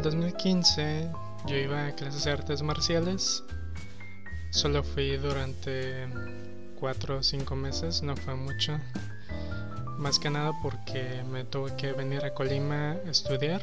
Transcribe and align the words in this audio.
el 0.00 0.04
2015 0.04 1.10
yo 1.46 1.56
iba 1.56 1.86
a 1.86 1.94
clases 1.94 2.24
de 2.24 2.30
artes 2.30 2.62
marciales. 2.62 3.44
Solo 4.50 4.82
fui 4.82 5.18
durante 5.18 6.08
4 6.78 7.18
o 7.18 7.22
5 7.22 7.54
meses, 7.54 8.02
no 8.02 8.16
fue 8.16 8.34
mucho. 8.34 8.78
Más 9.98 10.18
que 10.18 10.30
nada 10.30 10.52
porque 10.62 11.22
me 11.30 11.44
tuve 11.44 11.76
que 11.76 11.92
venir 11.92 12.24
a 12.24 12.32
Colima 12.32 12.92
a 12.92 13.10
estudiar. 13.10 13.60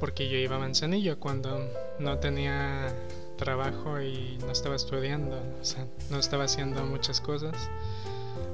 Porque 0.00 0.28
yo 0.28 0.36
iba 0.36 0.56
a 0.56 0.58
Manzanillo 0.58 1.18
cuando 1.18 1.66
no 1.98 2.18
tenía 2.18 2.92
trabajo 3.38 4.02
y 4.02 4.36
no 4.44 4.52
estaba 4.52 4.76
estudiando. 4.76 5.42
O 5.62 5.64
sea, 5.64 5.86
no 6.10 6.18
estaba 6.18 6.44
haciendo 6.44 6.84
muchas 6.84 7.22
cosas. 7.22 7.54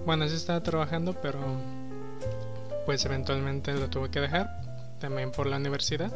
Bueno, 0.07 0.29
sí 0.29 0.37
estaba 0.37 0.63
trabajando, 0.63 1.13
pero 1.21 1.41
pues 2.87 3.05
eventualmente 3.05 3.75
lo 3.75 3.91
tuve 3.91 4.13
que 4.13 4.21
dejar. 4.21 4.70
También 5.01 5.33
por 5.33 5.47
la 5.47 5.57
universidad. 5.57 6.13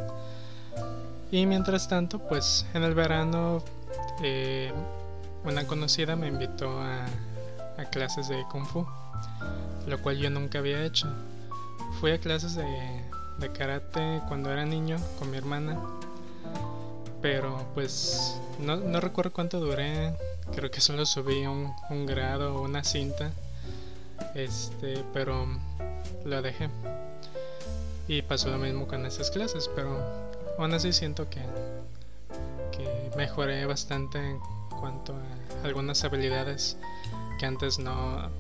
Y 1.31 1.47
mientras 1.47 1.89
tanto, 1.89 2.21
pues 2.21 2.67
en 2.75 2.85
el 2.85 2.95
verano 2.95 3.63
eh, 4.23 4.73
una 5.45 5.67
conocida 5.67 6.17
me 6.17 6.29
invitó 6.29 6.81
a, 6.81 7.07
clases 7.91 8.29
de 8.29 8.45
kung 8.51 8.65
fu 8.65 8.87
lo 9.87 10.01
cual 10.01 10.17
yo 10.17 10.31
nunca 10.31 10.59
había 10.59 10.85
hecho. 10.85 11.09
Fui 12.01 12.13
a 12.13 12.19
clases 12.19 12.55
de, 12.55 12.65
de 13.39 13.53
karate 13.53 14.21
cuando 14.29 14.51
era 14.51 14.65
niño 14.65 14.97
con 15.19 15.31
mi 15.31 15.37
hermana, 15.37 15.79
pero 17.21 17.67
pues 17.75 18.39
no, 18.59 18.77
no 18.77 19.01
recuerdo 19.01 19.33
cuánto 19.33 19.61
duré, 19.61 20.15
creo 20.55 20.71
que 20.71 20.81
solo 20.81 21.05
subí 21.05 21.47
un, 21.47 21.73
un 21.91 22.07
grado 22.07 22.57
o 22.57 22.63
una 22.63 22.85
cinta, 22.85 23.33
este, 24.35 25.05
pero 25.13 25.47
lo 26.25 26.43
dejé. 26.43 26.69
Y 28.07 28.23
pasó 28.23 28.51
lo 28.51 28.59
mismo 28.59 28.87
con 28.87 29.07
esas 29.07 29.31
clases, 29.31 29.71
pero 29.75 29.99
aún 30.59 30.75
así 30.75 30.93
siento 30.93 31.29
que, 31.31 31.41
que 32.77 33.11
mejoré 33.17 33.65
bastante 33.65 34.19
en 34.19 34.39
cuanto 34.69 35.15
a 35.15 35.67
algunas 35.67 36.05
habilidades 36.05 36.77
que 37.39 37.47
antes 37.47 37.79
no, 37.79 38.31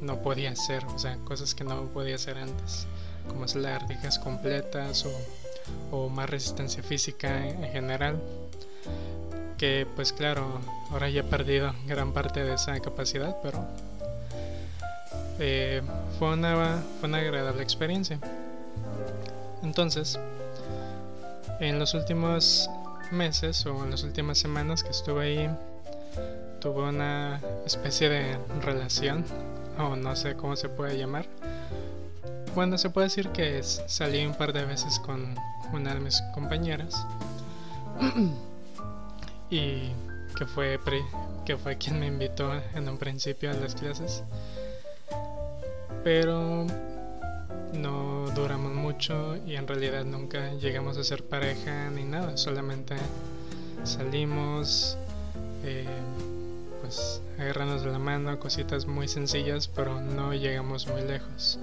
no 0.00 0.22
podía 0.22 0.52
hacer, 0.52 0.84
o 0.86 0.98
sea, 0.98 1.16
cosas 1.24 1.54
que 1.54 1.64
no 1.64 1.86
podía 1.86 2.14
hacer 2.14 2.38
antes, 2.38 2.86
como 3.28 3.44
hacer 3.44 3.62
lagartijas 3.62 4.18
completas 4.18 5.04
o, 5.04 5.96
o 5.96 6.08
más 6.08 6.30
resistencia 6.30 6.82
física 6.82 7.46
en, 7.46 7.62
general. 7.72 8.20
Que 9.58 9.86
pues 9.94 10.12
claro, 10.12 10.58
ahora 10.90 11.10
ya 11.10 11.20
he 11.20 11.24
perdido 11.24 11.74
gran 11.86 12.12
parte 12.12 12.42
de 12.42 12.54
esa 12.54 12.78
capacidad, 12.80 13.36
pero 13.42 13.66
eh, 15.38 15.82
fue, 16.18 16.32
una, 16.32 16.82
fue 16.98 17.08
una 17.08 17.18
agradable 17.18 17.62
experiencia. 17.62 18.18
Entonces, 19.62 20.18
en 21.60 21.78
los 21.78 21.94
últimos 21.94 22.70
meses 23.10 23.66
o 23.66 23.84
en 23.84 23.90
las 23.90 24.02
últimas 24.02 24.38
semanas 24.38 24.82
que 24.82 24.90
estuve 24.90 25.24
ahí, 25.24 25.50
tuve 26.60 26.82
una 26.82 27.40
especie 27.66 28.08
de 28.08 28.38
relación 28.60 29.24
o 29.78 29.96
no 29.96 30.14
sé 30.16 30.36
cómo 30.36 30.56
se 30.56 30.68
puede 30.68 30.98
llamar. 30.98 31.26
Bueno, 32.54 32.78
se 32.78 32.90
puede 32.90 33.06
decir 33.06 33.28
que 33.28 33.62
salí 33.62 34.24
un 34.24 34.34
par 34.34 34.52
de 34.52 34.64
veces 34.64 34.98
con 34.98 35.34
una 35.72 35.94
de 35.94 36.00
mis 36.00 36.20
compañeras 36.34 37.06
y 39.50 39.90
que 40.36 40.46
fue, 40.46 40.80
que 41.44 41.56
fue 41.56 41.76
quien 41.76 42.00
me 42.00 42.06
invitó 42.06 42.52
en 42.74 42.88
un 42.88 42.98
principio 42.98 43.50
a 43.50 43.54
las 43.54 43.74
clases. 43.74 44.24
Pero 46.02 46.66
no 47.74 48.30
duramos 48.34 48.72
y 49.46 49.56
en 49.56 49.66
realidad 49.66 50.04
nunca 50.04 50.52
llegamos 50.54 50.98
a 50.98 51.04
ser 51.04 51.24
pareja 51.24 51.88
ni 51.90 52.04
nada, 52.04 52.36
solamente 52.36 52.96
salimos. 53.82 54.98
Eh, 55.64 55.86
pues 56.82 57.22
agarrarnos 57.38 57.82
de 57.82 57.90
la 57.90 57.98
mano, 57.98 58.38
cositas 58.38 58.86
muy 58.86 59.08
sencillas, 59.08 59.68
pero 59.68 60.00
no 60.00 60.34
llegamos 60.34 60.86
muy 60.86 61.00
lejos. 61.02 61.58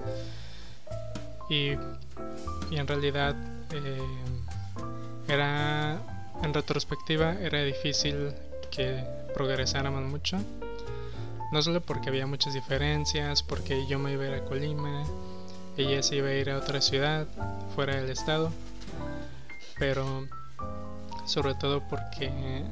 Y, 1.48 1.72
y 2.70 2.76
en 2.76 2.86
realidad 2.86 3.36
eh, 3.72 3.98
era, 5.28 6.00
en 6.42 6.54
retrospectiva, 6.54 7.34
era 7.40 7.62
difícil 7.62 8.32
que 8.70 9.04
progresáramos 9.34 10.02
mucho. 10.04 10.38
No 11.52 11.62
solo 11.62 11.80
porque 11.80 12.08
había 12.08 12.26
muchas 12.26 12.54
diferencias, 12.54 13.42
porque 13.42 13.86
yo 13.86 13.98
me 13.98 14.12
iba 14.12 14.24
a 14.24 14.28
ir 14.28 14.34
a 14.34 14.44
Colima, 14.44 15.04
ella 15.78 16.02
se 16.02 16.16
iba 16.16 16.28
a 16.28 16.34
ir 16.34 16.50
a 16.50 16.58
otra 16.58 16.80
ciudad, 16.80 17.26
fuera 17.74 18.00
del 18.00 18.10
estado, 18.10 18.50
pero 19.78 20.26
sobre 21.24 21.54
todo 21.54 21.82
porque 21.88 22.64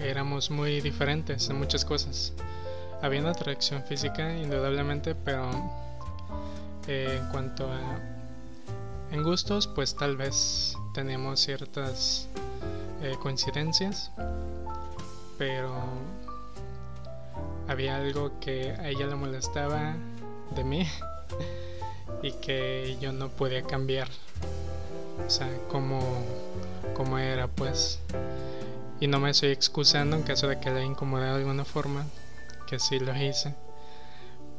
éramos 0.00 0.50
muy 0.50 0.80
diferentes 0.80 1.48
en 1.48 1.58
muchas 1.58 1.84
cosas. 1.84 2.32
Había 3.02 3.20
una 3.20 3.30
atracción 3.30 3.82
física, 3.84 4.36
indudablemente, 4.36 5.14
pero 5.14 5.48
eh, 6.88 7.18
en 7.20 7.28
cuanto 7.28 7.70
a 7.70 8.00
en 9.12 9.22
gustos, 9.22 9.66
pues 9.66 9.94
tal 9.94 10.16
vez 10.16 10.74
teníamos 10.94 11.40
ciertas 11.40 12.28
eh, 13.02 13.14
coincidencias, 13.20 14.10
pero 15.38 15.70
había 17.68 17.96
algo 17.96 18.32
que 18.40 18.70
a 18.72 18.88
ella 18.88 19.06
le 19.06 19.14
molestaba 19.14 19.94
de 20.54 20.64
mí 20.64 20.88
y 22.22 22.32
que 22.32 22.96
yo 23.00 23.12
no 23.12 23.28
podía 23.28 23.62
cambiar. 23.62 24.08
O 25.26 25.30
sea, 25.30 25.48
como, 25.68 26.00
como 26.94 27.18
era, 27.18 27.48
pues. 27.48 27.98
Y 29.00 29.08
no 29.08 29.18
me 29.18 29.30
estoy 29.30 29.50
excusando 29.50 30.16
en 30.16 30.22
caso 30.22 30.48
de 30.48 30.60
que 30.60 30.70
le 30.70 30.84
incomode 30.84 31.24
de 31.24 31.30
alguna 31.32 31.64
forma, 31.64 32.06
que 32.66 32.78
sí 32.78 32.98
lo 33.00 33.14
hice. 33.16 33.54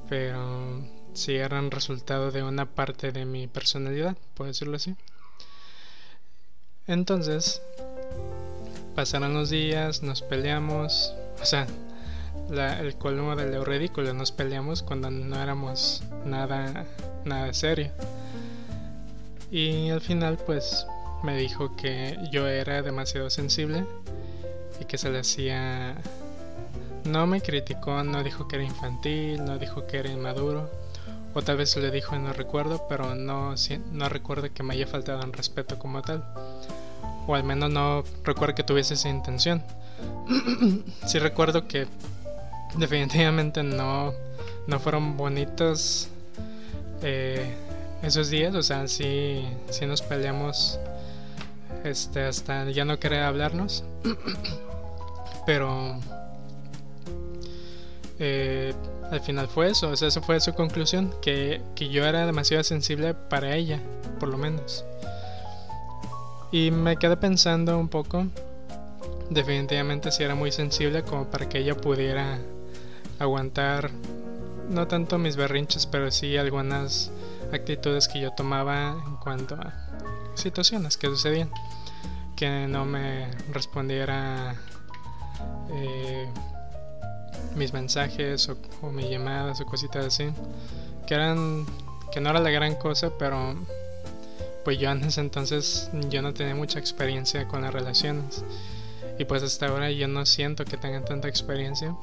Pero 0.09 0.81
sí 1.13 1.35
eran 1.35 1.71
resultado 1.71 2.31
de 2.31 2.43
una 2.43 2.65
parte 2.65 3.11
de 3.11 3.25
mi 3.25 3.47
personalidad, 3.47 4.17
puedo 4.33 4.49
decirlo 4.49 4.75
así. 4.75 4.95
Entonces, 6.87 7.61
pasaron 8.95 9.33
los 9.33 9.49
días, 9.49 10.03
nos 10.03 10.21
peleamos, 10.21 11.13
o 11.41 11.45
sea, 11.45 11.65
el 12.49 12.95
colmo 12.97 13.35
de 13.35 13.49
lo 13.49 13.63
ridículo, 13.63 14.13
nos 14.13 14.31
peleamos 14.31 14.83
cuando 14.83 15.09
no 15.09 15.41
éramos 15.41 16.03
nada, 16.25 16.85
nada 17.25 17.53
serio. 17.53 17.91
Y 19.51 19.89
al 19.89 20.01
final, 20.01 20.37
pues, 20.45 20.85
me 21.23 21.37
dijo 21.37 21.75
que 21.75 22.17
yo 22.31 22.47
era 22.47 22.81
demasiado 22.81 23.29
sensible 23.29 23.85
y 24.79 24.85
que 24.85 24.97
se 24.97 25.09
le 25.09 25.19
hacía... 25.19 25.95
No 27.05 27.27
me 27.27 27.41
criticó, 27.41 28.03
no 28.03 28.23
dijo 28.23 28.47
que 28.47 28.55
era 28.55 28.65
infantil, 28.65 29.43
no 29.43 29.57
dijo 29.57 29.85
que 29.87 29.97
era 29.97 30.09
inmaduro, 30.09 30.69
o 31.33 31.41
tal 31.41 31.57
vez 31.57 31.75
le 31.75 31.91
dijo 31.91 32.15
y 32.15 32.19
no 32.19 32.31
recuerdo, 32.31 32.85
pero 32.87 33.13
no, 33.15 33.55
no 33.91 34.09
recuerdo 34.09 34.53
que 34.53 34.63
me 34.63 34.73
haya 34.73 34.87
faltado 34.87 35.21
en 35.21 35.33
respeto 35.33 35.77
como 35.77 36.01
tal, 36.01 36.23
o 37.27 37.35
al 37.35 37.43
menos 37.43 37.71
no 37.71 38.03
recuerdo 38.23 38.55
que 38.55 38.63
tuviese 38.63 38.93
esa 38.93 39.09
intención. 39.09 39.63
sí 41.05 41.19
recuerdo 41.19 41.67
que 41.67 41.87
definitivamente 42.77 43.63
no, 43.63 44.13
no 44.67 44.79
fueron 44.79 45.17
bonitos 45.17 46.09
eh, 47.03 47.53
esos 48.01 48.29
días, 48.29 48.55
o 48.55 48.63
sea, 48.63 48.87
sí, 48.87 49.45
nos 49.85 50.01
peleamos 50.01 50.79
este, 51.83 52.23
hasta 52.25 52.69
ya 52.69 52.85
no 52.85 52.99
quería 52.99 53.27
hablarnos. 53.27 53.83
Pero 55.45 55.99
eh, 58.19 58.73
al 59.11 59.21
final 59.21 59.47
fue 59.47 59.69
eso, 59.71 59.89
o 59.89 59.95
sea, 59.95 60.07
esa 60.07 60.21
fue 60.21 60.39
su 60.39 60.53
conclusión, 60.53 61.13
que, 61.21 61.61
que 61.75 61.89
yo 61.89 62.05
era 62.05 62.25
demasiado 62.25 62.63
sensible 62.63 63.13
para 63.13 63.55
ella, 63.55 63.79
por 64.19 64.29
lo 64.29 64.37
menos. 64.37 64.85
Y 66.51 66.71
me 66.71 66.97
quedé 66.97 67.17
pensando 67.17 67.77
un 67.77 67.89
poco, 67.89 68.27
definitivamente 69.29 70.11
si 70.11 70.23
era 70.23 70.35
muy 70.35 70.51
sensible 70.51 71.03
como 71.03 71.25
para 71.25 71.49
que 71.49 71.59
ella 71.59 71.75
pudiera 71.75 72.37
aguantar, 73.19 73.89
no 74.69 74.87
tanto 74.87 75.17
mis 75.17 75.35
berrinches, 75.35 75.85
pero 75.85 76.11
sí 76.11 76.37
algunas 76.37 77.11
actitudes 77.51 78.07
que 78.07 78.19
yo 78.19 78.31
tomaba 78.31 78.95
en 79.05 79.15
cuanto 79.17 79.55
a 79.55 79.73
situaciones 80.35 80.97
que 80.97 81.07
sucedían. 81.07 81.51
Que 82.35 82.67
no 82.67 82.85
me 82.85 83.29
respondiera 83.51 84.55
eh, 85.71 86.27
mis 87.55 87.73
mensajes 87.73 88.49
o, 88.49 88.91
mis 88.91 89.09
llamadas 89.09 89.61
o 89.61 89.65
cositas 89.65 90.05
así. 90.05 90.29
Que 91.07 91.15
eran. 91.15 91.65
que 92.11 92.21
no 92.21 92.29
era 92.29 92.39
la 92.39 92.49
gran 92.49 92.75
cosa, 92.75 93.11
pero 93.17 93.55
pues 94.63 94.79
yo 94.79 94.89
antes 94.89 95.17
entonces 95.17 95.89
yo 96.09 96.21
no 96.21 96.33
tenía 96.33 96.55
mucha 96.55 96.79
experiencia 96.79 97.47
con 97.47 97.61
las 97.61 97.73
relaciones. 97.73 98.43
Y 99.19 99.25
pues 99.25 99.43
hasta 99.43 99.67
ahora 99.67 99.91
yo 99.91 100.07
no 100.07 100.25
siento 100.25 100.65
que 100.65 100.77
tenga 100.77 101.03
tanta 101.05 101.27
experiencia. 101.27 101.95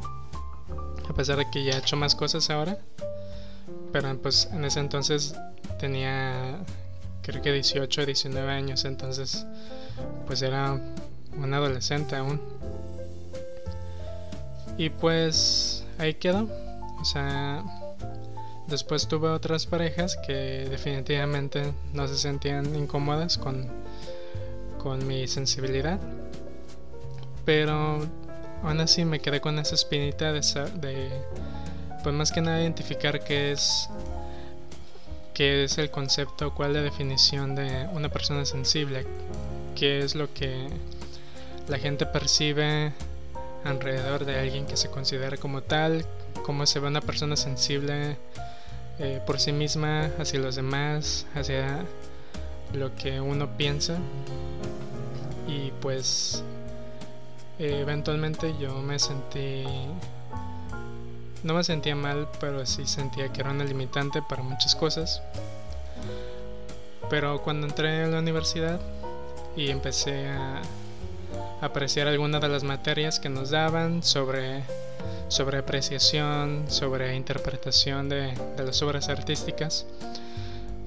A 1.11 1.13
pesar 1.13 1.39
de 1.39 1.51
que 1.51 1.65
ya 1.65 1.73
he 1.73 1.79
hecho 1.79 1.97
más 1.97 2.15
cosas 2.15 2.49
ahora. 2.51 2.79
Pero 3.93 4.17
pues 4.23 4.49
en 4.53 4.65
ese 4.65 4.79
entonces 4.79 5.35
tenía 5.81 6.61
creo 7.23 7.43
que 7.43 7.53
18 7.53 8.03
o 8.03 8.07
19 8.07 8.51
años, 8.51 8.85
entonces 8.85 9.45
pues 10.27 10.41
era 10.43 10.81
un 11.37 11.53
adolescente 11.53 12.15
aún. 12.15 12.41
Y 14.79 14.91
pues 14.91 15.85
ahí 15.99 16.15
quedó. 16.15 16.49
O 17.01 17.05
sea, 17.05 17.65
después 18.69 19.09
tuve 19.09 19.31
otras 19.31 19.67
parejas 19.67 20.17
que 20.25 20.69
definitivamente 20.71 21.75
no 21.93 22.07
se 22.07 22.19
sentían 22.19 22.73
incómodas 22.77 23.37
con, 23.37 23.67
con 24.79 25.05
mi 25.09 25.27
sensibilidad. 25.27 25.99
Pero 27.45 27.99
aún 28.63 28.81
así 28.81 29.05
me 29.05 29.21
quedé 29.21 29.41
con 29.41 29.59
esa 29.59 29.75
espinita 29.75 30.33
de, 30.33 30.41
de 30.81 31.11
pues 32.03 32.15
más 32.15 32.33
que 32.33 32.41
nada 32.41 32.61
identificar 32.61 33.23
qué 33.23 33.53
es 33.53 33.89
qué 35.35 35.65
es 35.65 35.79
el 35.79 35.91
concepto, 35.91 36.53
cuál 36.55 36.71
es 36.71 36.77
la 36.77 36.83
definición 36.83 37.55
de 37.55 37.89
una 37.93 38.11
persona 38.11 38.45
sensible, 38.45 39.07
qué 39.75 40.01
es 40.01 40.15
lo 40.15 40.33
que 40.35 40.69
la 41.69 41.79
gente 41.79 42.05
percibe 42.05 42.93
alrededor 43.65 44.25
de 44.25 44.39
alguien 44.39 44.67
que 44.67 44.77
se 44.77 44.91
considera 44.91 45.37
como 45.37 45.63
tal, 45.63 46.05
cómo 46.45 46.67
se 46.67 46.81
ve 46.81 46.89
una 46.89 47.01
persona 47.01 47.37
sensible 47.37 48.17
eh, 48.99 49.21
por 49.25 49.41
sí 49.41 49.53
misma, 49.53 50.11
hacia 50.19 50.41
los 50.41 50.57
demás, 50.57 51.27
hacia 51.35 51.85
lo 52.75 52.95
que 52.97 53.21
uno 53.21 53.57
piensa. 53.57 53.97
Y 55.49 55.71
pues 55.81 56.45
eventualmente 57.67 58.55
yo 58.59 58.75
me 58.83 58.99
sentí 58.99 59.65
no 61.43 61.55
me 61.55 61.65
sentía 61.65 61.95
mal, 61.95 62.29
pero 62.39 62.67
sí 62.67 62.87
sentía 62.87 63.33
que 63.33 63.41
era 63.41 63.51
una 63.51 63.65
limitante 63.65 64.21
para 64.23 64.43
muchas 64.43 64.75
cosas. 64.75 65.23
Pero 67.09 67.43
cuando 67.43 67.67
entré 67.67 68.05
a 68.05 68.07
la 68.07 68.19
universidad 68.19 68.79
y 69.57 69.71
empecé 69.71 70.29
a 70.29 70.61
apreciar 71.61 72.09
algunas 72.09 72.41
de 72.41 72.49
las 72.49 72.63
materias 72.63 73.19
que 73.19 73.29
nos 73.29 73.51
daban 73.51 74.03
sobre, 74.03 74.63
sobre 75.29 75.59
apreciación, 75.59 76.67
sobre 76.69 77.17
interpretación 77.17 78.09
de, 78.09 78.35
las 78.59 78.83
obras 78.83 79.09
artísticas, 79.09 79.87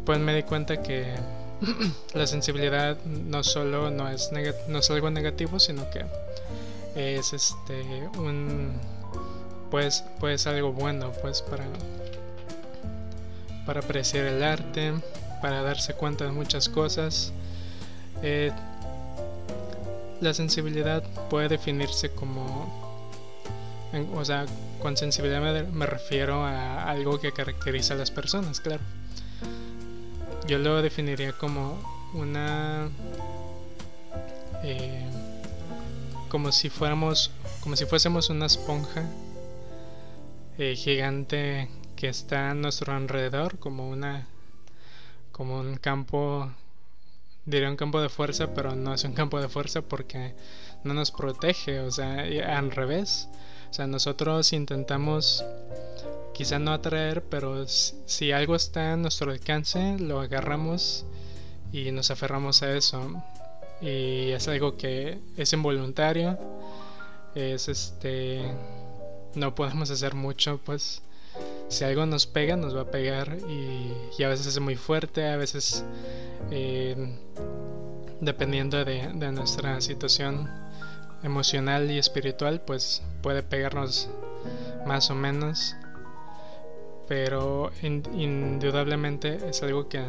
pues 0.05 0.19
me 0.19 0.35
di 0.35 0.43
cuenta 0.43 0.81
que 0.81 1.15
la 2.13 2.27
sensibilidad 2.27 2.97
no 3.05 3.43
solo 3.43 3.89
no 3.89 4.07
es, 4.07 4.31
no 4.67 4.79
es 4.79 4.91
algo 4.91 5.09
negativo, 5.09 5.59
sino 5.59 5.89
que 5.89 6.05
es 6.95 7.33
este 7.33 8.07
un 8.17 8.73
pues, 9.71 10.03
pues 10.19 10.45
algo 10.45 10.71
bueno 10.71 11.11
pues 11.21 11.41
para 11.41 11.65
para 13.65 13.79
apreciar 13.79 14.25
el 14.25 14.43
arte 14.43 14.93
para 15.41 15.61
darse 15.61 15.93
cuenta 15.93 16.23
de 16.23 16.31
muchas 16.31 16.69
cosas. 16.69 17.33
Eh, 18.21 18.49
la 20.21 20.33
sensibilidad 20.33 21.03
puede 21.29 21.49
definirse 21.49 22.09
como 22.11 22.81
o 24.15 24.23
sea 24.23 24.45
con 24.81 24.95
sensibilidad 24.95 25.41
me, 25.65 25.85
refiero 25.85 26.45
a 26.45 26.89
algo 26.89 27.19
que 27.19 27.33
caracteriza 27.33 27.93
a 27.93 27.97
las 27.97 28.09
personas 28.09 28.61
claro. 28.61 28.83
Yo 30.47 30.59
lo 30.59 30.81
definiría 30.81 31.33
como 31.33 31.77
una 32.13 32.89
eh, 34.63 35.05
como 36.33 36.51
si 36.51 36.71
fuéramos 36.71 37.29
como 37.61 37.75
si 37.75 37.85
fuésemos 37.85 38.31
una 38.31 38.47
esponja 38.47 39.03
eh, 40.57 40.75
gigante 40.75 41.69
que 41.95 42.09
está 42.09 42.49
a 42.49 42.53
nuestro 42.55 42.91
alrededor 42.91 43.59
como 43.59 43.87
una 43.87 44.27
como 45.31 45.59
un 45.59 45.75
campo 45.75 46.51
diría 47.45 47.69
un 47.69 47.75
campo 47.75 48.01
de 48.01 48.09
fuerza 48.09 48.51
pero 48.55 48.75
no 48.75 48.95
es 48.95 49.03
un 49.03 49.13
campo 49.13 49.39
de 49.39 49.47
fuerza 49.47 49.83
porque 49.83 50.33
no 50.83 50.95
nos 50.95 51.11
protege 51.11 51.81
o 51.81 51.91
sea 51.91 52.25
al 52.57 52.71
revés. 52.71 53.29
O 53.69 53.73
sea 53.75 53.85
nosotros 53.85 54.53
intentamos 54.53 55.45
quizá 56.33 56.57
no 56.57 56.73
atraer 56.73 57.21
pero 57.21 57.67
si 57.67 58.31
algo 58.31 58.55
está 58.55 58.93
a 58.93 58.97
nuestro 58.97 59.29
alcance 59.29 59.99
lo 59.99 60.19
agarramos 60.19 61.05
y 61.71 61.91
nos 61.91 62.09
aferramos 62.09 62.63
a 62.63 62.75
eso 62.75 63.23
y 63.81 64.31
es 64.31 64.47
algo 64.47 64.77
que 64.77 65.19
es 65.37 65.53
involuntario 65.53 66.37
es 67.35 67.67
este 67.67 68.41
no 69.35 69.55
podemos 69.55 69.89
hacer 69.89 70.13
mucho, 70.13 70.59
pues 70.63 71.01
si 71.67 71.83
algo 71.83 72.05
nos 72.05 72.27
pega, 72.27 72.55
nos 72.55 72.75
va 72.75 72.81
a 72.81 72.91
pegar 72.91 73.37
y, 73.47 74.23
a 74.23 74.27
veces 74.27 74.47
es 74.47 74.59
muy 74.59 74.75
fuerte, 74.75 75.27
a 75.27 75.37
veces 75.37 75.83
eh, 76.51 77.17
dependiendo 78.21 78.83
de, 78.85 79.11
nuestra 79.31 79.81
situación 79.81 80.49
emocional 81.23 81.89
y 81.89 81.97
espiritual, 81.97 82.61
pues 82.61 83.01
puede 83.21 83.41
pegarnos 83.41 84.09
más 84.85 85.09
o 85.09 85.15
menos, 85.15 85.75
pero 87.07 87.71
indudablemente 87.81 89.39
es 89.49 89.63
algo 89.63 89.89
que 89.89 90.03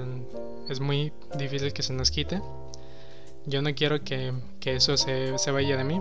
es 0.68 0.80
muy 0.80 1.12
difícil 1.36 1.72
que 1.72 1.82
se 1.82 1.92
nos 1.92 2.10
quite. 2.10 2.42
Yo 3.46 3.62
no 3.62 3.74
quiero 3.74 4.02
que, 4.02 4.32
eso 4.64 4.96
se, 4.96 5.38
se 5.38 5.50
vaya 5.50 5.76
de 5.76 5.84
mí 5.84 6.00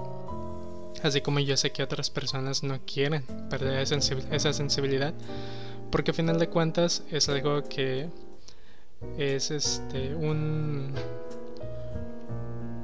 así 1.03 1.21
como 1.21 1.39
yo 1.39 1.57
sé 1.57 1.71
que 1.71 1.83
otras 1.83 2.09
personas 2.09 2.63
no 2.63 2.79
quieren 2.85 3.23
perder 3.49 3.85
esa 4.31 4.53
sensibilidad, 4.53 5.13
porque 5.91 6.11
a 6.11 6.13
final 6.13 6.39
de 6.39 6.47
cuentas 6.47 7.03
es 7.11 7.27
algo 7.29 7.67
que 7.67 8.09
es 9.17 9.51
este 9.51 10.15
un 10.15 10.93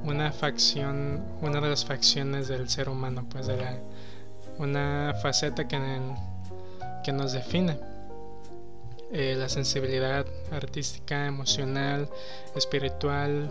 una 0.04 0.32
facción, 0.32 1.22
una 1.40 1.60
de 1.60 1.68
las 1.68 1.84
facciones 1.84 2.48
del 2.48 2.68
ser 2.68 2.88
humano, 2.88 3.26
pues 3.30 3.46
de 3.46 3.56
la, 3.56 3.78
una 4.58 5.14
faceta 5.22 5.68
que, 5.68 5.78
que 7.04 7.12
nos 7.12 7.32
define. 7.32 7.78
Eh, 9.12 9.34
la 9.36 9.48
sensibilidad 9.48 10.24
artística, 10.52 11.26
emocional, 11.26 12.08
espiritual, 12.54 13.50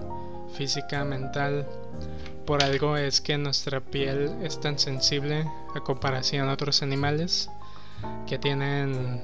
física, 0.54 1.04
mental, 1.04 1.68
por 2.46 2.64
algo 2.64 2.96
es 2.96 3.20
que 3.20 3.38
nuestra 3.38 3.82
piel 3.82 4.38
es 4.42 4.62
tan 4.62 4.80
sensible 4.80 5.46
a 5.76 5.82
comparación 5.82 6.48
a 6.48 6.54
otros 6.54 6.82
animales 6.82 7.50
que 8.26 8.38
tienen 8.38 9.22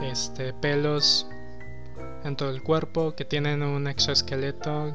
este, 0.00 0.54
pelos 0.54 1.26
en 2.24 2.36
todo 2.36 2.48
el 2.48 2.62
cuerpo, 2.62 3.14
que 3.14 3.26
tienen 3.26 3.62
un 3.62 3.86
exoesqueleto, 3.86 4.94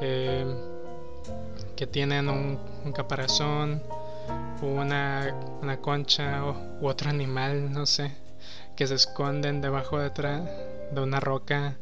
eh, 0.00 0.46
que 1.74 1.88
tienen 1.88 2.28
un, 2.28 2.92
caparazón, 2.92 3.82
una, 4.62 5.34
una 5.60 5.78
concha 5.80 6.44
u 6.80 6.86
otro 6.86 7.10
animal, 7.10 7.72
no 7.72 7.86
sé, 7.86 8.29
que 8.80 8.86
se 8.86 8.94
esconden 8.94 9.60
debajo 9.60 9.98
de, 9.98 10.08
de 10.08 11.00
una 11.02 11.20
roca 11.20 11.76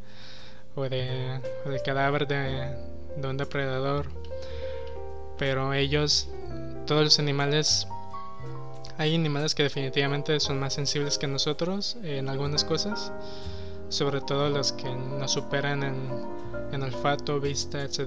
o, 0.74 0.82
de, 0.82 1.40
del 1.64 1.82
cadáver 1.84 2.26
de, 2.26 2.74
de 3.16 3.28
un 3.28 3.36
depredador 3.36 4.08
pero 5.38 5.72
ellos, 5.72 6.28
todos 6.86 7.04
los 7.04 7.18
animales, 7.20 7.86
hay 8.98 9.14
animales 9.14 9.54
que 9.54 9.62
definitivamente 9.62 10.40
son 10.40 10.58
más 10.58 10.74
sensibles 10.74 11.18
que 11.18 11.28
nosotros 11.28 11.96
en 12.02 12.28
algunas 12.28 12.64
cosas, 12.64 13.12
sobre 13.88 14.20
todo 14.20 14.50
los 14.50 14.72
que 14.72 14.92
nos 14.92 15.30
superan 15.30 15.84
en, 16.72 16.82
olfato, 16.82 17.40
vista, 17.40 17.80
etc. 17.82 18.00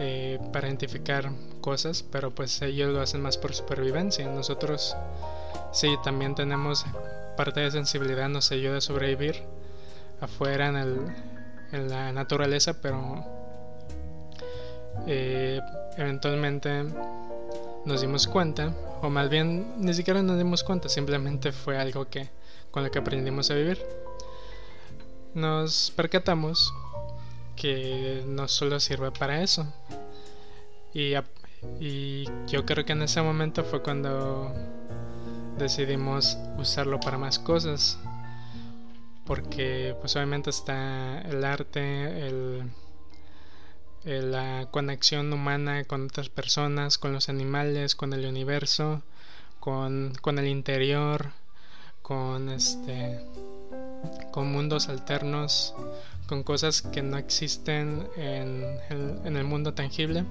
Eh, 0.00 0.40
para 0.50 0.68
identificar 0.68 1.30
cosas, 1.60 2.02
pero 2.10 2.34
pues 2.34 2.62
ellos 2.62 2.90
lo 2.90 3.02
hacen 3.02 3.20
más 3.20 3.36
por 3.36 3.54
supervivencia. 3.54 4.26
Nosotros 4.26 4.96
sí 5.72 5.94
también 6.02 6.34
tenemos 6.34 6.86
parte 7.36 7.60
de 7.60 7.70
sensibilidad, 7.70 8.28
nos 8.28 8.50
ayuda 8.52 8.78
a 8.78 8.80
sobrevivir 8.80 9.42
afuera 10.20 10.68
en, 10.68 10.76
el, 10.76 10.98
en 11.72 11.88
la 11.88 12.12
naturaleza, 12.12 12.80
pero 12.80 13.24
eh, 15.06 15.60
eventualmente 15.96 16.84
nos 17.84 18.00
dimos 18.00 18.26
cuenta, 18.26 18.74
o 19.02 19.10
más 19.10 19.28
bien 19.28 19.74
ni 19.78 19.92
siquiera 19.92 20.22
nos 20.22 20.38
dimos 20.38 20.64
cuenta, 20.64 20.88
simplemente 20.88 21.52
fue 21.52 21.76
algo 21.78 22.08
que 22.08 22.28
con 22.70 22.82
lo 22.82 22.90
que 22.90 22.98
aprendimos 22.98 23.50
a 23.50 23.54
vivir. 23.54 23.78
Nos 25.34 25.92
percatamos 25.94 26.72
que 27.56 28.24
no 28.26 28.48
solo 28.48 28.80
sirve 28.80 29.10
para 29.12 29.42
eso. 29.42 29.66
Y, 30.92 31.14
y 31.80 32.24
yo 32.46 32.64
creo 32.64 32.84
que 32.84 32.92
en 32.92 33.02
ese 33.02 33.22
momento 33.22 33.64
fue 33.64 33.82
cuando 33.82 34.52
decidimos 35.58 36.38
usarlo 36.58 37.00
para 37.00 37.18
más 37.18 37.38
cosas. 37.38 37.98
Porque 39.24 39.96
pues 40.00 40.14
obviamente 40.16 40.50
está 40.50 41.20
el 41.22 41.44
arte, 41.44 42.26
el 42.26 42.70
la 44.04 44.68
conexión 44.70 45.32
humana 45.32 45.84
con 45.84 46.04
otras 46.04 46.28
personas, 46.28 46.98
con 46.98 47.12
los 47.12 47.28
animales, 47.28 47.94
con 47.94 48.12
el 48.12 48.26
universo, 48.26 49.02
con, 49.60 50.12
con 50.20 50.38
el 50.38 50.46
interior, 50.46 51.30
con 52.02 52.50
este 52.50 53.24
con 54.30 54.52
mundos 54.52 54.88
alternos, 54.88 55.74
con 56.26 56.42
cosas 56.42 56.82
que 56.82 57.02
no 57.02 57.16
existen 57.16 58.06
en 58.16 58.78
el, 59.24 59.44
mundo 59.44 59.72
tangible. 59.72 60.24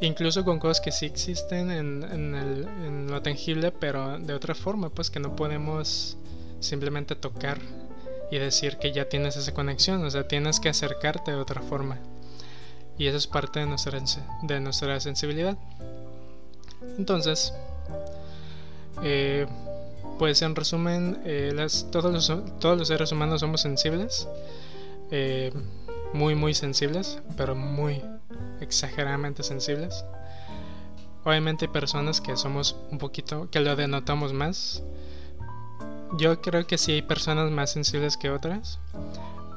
Incluso 0.00 0.44
con 0.44 0.58
cosas 0.58 0.80
que 0.80 0.92
sí 0.92 1.06
existen 1.06 1.70
en, 1.70 2.04
en, 2.04 3.06
lo 3.10 3.22
tangible, 3.22 3.72
pero 3.72 4.18
de 4.18 4.34
otra 4.34 4.54
forma, 4.54 4.90
pues 4.90 5.10
que 5.10 5.20
no 5.20 5.34
podemos 5.34 6.18
simplemente 6.60 7.14
tocar 7.14 7.58
y 8.30 8.38
decir 8.38 8.76
que 8.76 8.92
ya 8.92 9.08
tienes 9.08 9.36
esa 9.36 9.54
conexión, 9.54 10.04
o 10.04 10.10
sea, 10.10 10.28
tienes 10.28 10.60
que 10.60 10.68
acercarte 10.68 11.30
de 11.30 11.38
otra 11.38 11.62
forma. 11.62 11.98
Y 12.98 13.06
eso 13.06 13.16
es 13.16 13.26
parte 13.26 13.60
de 13.60 13.66
nuestra, 13.66 13.98
de 14.42 14.60
nuestra 14.60 15.00
sensibilidad. 15.00 15.56
Entonces, 16.98 17.54
eh, 19.02 19.46
pues 20.18 20.42
en 20.42 20.56
resumen, 20.56 21.20
eh, 21.24 21.54
todos, 21.90 22.12
los, 22.12 22.58
todos 22.58 22.78
los 22.78 22.88
seres 22.88 23.12
humanos 23.12 23.40
somos 23.40 23.60
sensibles, 23.62 24.28
eh, 25.10 25.52
muy 26.12 26.34
muy 26.34 26.54
sensibles, 26.54 27.18
pero 27.36 27.54
muy 27.54 28.02
exageradamente 28.60 29.42
sensibles. 29.42 30.04
Obviamente 31.24 31.66
hay 31.66 31.72
personas 31.72 32.20
que 32.20 32.36
somos 32.36 32.76
un 32.90 32.98
poquito, 32.98 33.50
que 33.50 33.60
lo 33.60 33.74
denotamos 33.76 34.32
más. 34.32 34.82
Yo 36.18 36.40
creo 36.40 36.66
que 36.66 36.78
sí 36.78 36.92
hay 36.92 37.02
personas 37.02 37.50
más 37.50 37.70
sensibles 37.70 38.16
que 38.16 38.30
otras, 38.30 38.78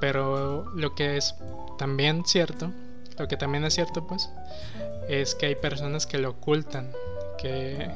pero 0.02 0.66
lo 0.76 0.96
que 0.96 1.18
es 1.18 1.36
también 1.78 2.26
cierto, 2.26 2.72
lo 3.18 3.28
que 3.28 3.38
también 3.38 3.64
es 3.66 3.76
cierto 3.76 4.08
pues, 4.08 4.30
es 5.08 5.36
que 5.36 5.46
hay 5.46 5.56
personas 5.56 6.08
que 6.08 6.18
lo 6.18 6.32
ocultan, 6.32 6.92
que 7.38 7.90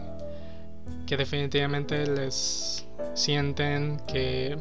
que 1.05 1.17
definitivamente 1.17 2.05
les 2.07 2.85
sienten 3.13 3.99
que 4.07 4.57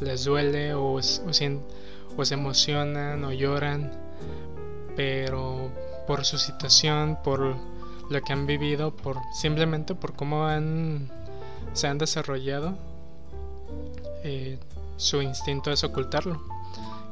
les 0.00 0.24
duele 0.24 0.74
o, 0.74 0.94
o, 0.94 1.02
se 1.02 2.34
emocionan 2.34 3.24
o 3.24 3.32
lloran, 3.32 3.92
pero 4.96 5.70
por 6.06 6.24
su 6.24 6.38
situación, 6.38 7.18
por 7.22 7.56
lo 8.10 8.22
que 8.22 8.32
han 8.32 8.46
vivido, 8.46 8.90
por 8.90 9.18
simplemente 9.32 9.94
por 9.94 10.14
cómo 10.14 10.46
han, 10.46 11.08
se 11.72 11.86
han 11.86 11.98
desarrollado, 11.98 12.74
eh, 14.24 14.58
su 14.96 15.22
instinto 15.22 15.70
es 15.72 15.84
ocultarlo, 15.84 16.42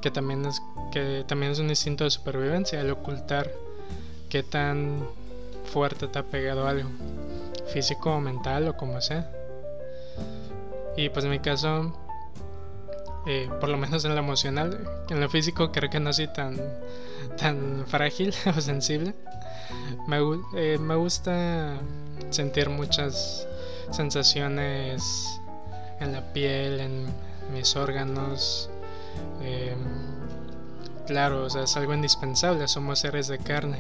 que 0.01 0.11
también 0.11 0.45
es, 0.45 0.63
que 0.93 1.25
también 1.27 1.53
es 1.53 1.59
un 1.59 1.71
instinto 1.71 2.05
de 2.05 2.11
supervivencia, 2.11 2.81
el 2.81 2.91
ocultar 2.91 3.51
qué 4.29 4.43
tan 4.43 5.07
fuerte 5.73 6.07
te 6.09 6.19
ha 6.19 6.23
pegado 6.23 6.67
algo 6.67 6.91
físico 7.73 8.13
o 8.13 8.21
mental 8.21 8.69
o 8.69 8.77
como 8.77 9.01
sea. 9.01 9.31
Y 10.97 11.09
pues 11.09 11.25
en 11.25 11.31
mi 11.31 11.39
caso, 11.39 11.93
eh, 13.27 13.49
por 13.61 13.69
lo 13.69 13.77
menos 13.77 14.05
en 14.05 14.15
lo 14.15 14.21
emocional, 14.21 14.89
en 15.09 15.21
lo 15.21 15.29
físico 15.29 15.73
creo 15.73 15.91
que 15.91 16.01
no 16.01 16.13
soy 16.13 16.29
tan, 16.29 16.57
tan 17.37 17.85
frágil 17.87 18.35
o 18.57 18.61
sensible. 18.61 19.15
Me, 20.07 20.19
eh, 20.57 20.79
me 20.79 20.97
gusta 20.97 21.79
sentir 22.31 22.69
muchas 22.71 23.47
sensaciones 23.91 25.41
en 26.01 26.13
la 26.13 26.33
piel, 26.33 26.81
en 26.81 27.07
mis 27.53 27.77
órganos. 27.77 28.71
Eh, 29.43 29.77
claro, 31.07 31.45
o 31.45 31.51
sea, 31.51 31.65
es 31.65 31.77
algo 31.77 31.95
indispensable, 31.95 32.67
somos 32.69 33.01
seres 33.01 33.29
de 33.29 33.39
carne 33.39 33.79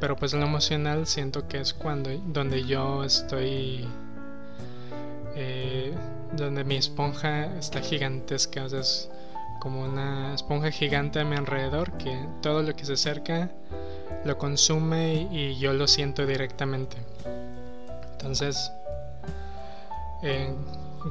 pero 0.00 0.16
pues 0.16 0.32
lo 0.32 0.42
emocional 0.42 1.06
siento 1.06 1.46
que 1.46 1.60
es 1.60 1.74
cuando 1.74 2.10
donde 2.26 2.64
yo 2.64 3.04
estoy 3.04 3.86
eh, 5.36 5.94
donde 6.36 6.64
mi 6.64 6.76
esponja 6.76 7.46
está 7.58 7.80
gigantesca 7.80 8.66
es 8.66 9.10
como 9.60 9.82
una 9.82 10.34
esponja 10.34 10.70
gigante 10.70 11.20
a 11.20 11.24
mi 11.24 11.36
alrededor 11.36 11.92
que 11.98 12.26
todo 12.40 12.62
lo 12.62 12.74
que 12.74 12.84
se 12.84 12.94
acerca 12.94 13.50
lo 14.24 14.38
consume 14.38 15.28
y, 15.30 15.58
yo 15.58 15.72
lo 15.72 15.86
siento 15.86 16.26
directamente 16.26 16.96
entonces 18.12 18.70
en 20.22 20.56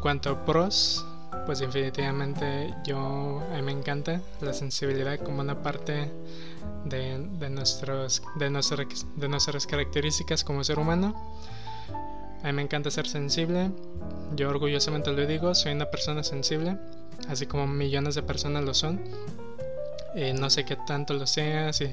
cuanto 0.01 0.31
a 0.31 0.45
pros 0.45 1.05
pues 1.45 1.59
definitivamente 1.59 2.73
yo 2.83 3.41
a 3.51 3.55
mí 3.55 3.61
me 3.61 3.71
encanta 3.71 4.21
la 4.41 4.53
sensibilidad 4.53 5.19
como 5.19 5.41
una 5.41 5.61
parte 5.61 6.11
de, 6.85 7.17
de, 7.39 7.49
nuestros, 7.49 8.21
de, 8.35 8.49
de 9.15 9.29
nuestras 9.29 9.67
características 9.67 10.43
como 10.43 10.63
ser 10.63 10.79
humano. 10.79 11.15
A 12.43 12.47
mí 12.47 12.53
me 12.53 12.61
encanta 12.61 12.89
ser 12.89 13.07
sensible, 13.07 13.71
yo 14.35 14.49
orgullosamente 14.49 15.11
lo 15.11 15.25
digo, 15.25 15.53
soy 15.53 15.73
una 15.73 15.85
persona 15.85 16.23
sensible, 16.23 16.77
así 17.27 17.45
como 17.45 17.67
millones 17.67 18.15
de 18.15 18.23
personas 18.23 18.63
lo 18.63 18.73
son. 18.73 19.01
Eh, 20.15 20.33
no 20.33 20.49
sé 20.49 20.65
qué 20.65 20.75
tanto 20.87 21.13
lo 21.13 21.27
sea, 21.27 21.71
si 21.73 21.89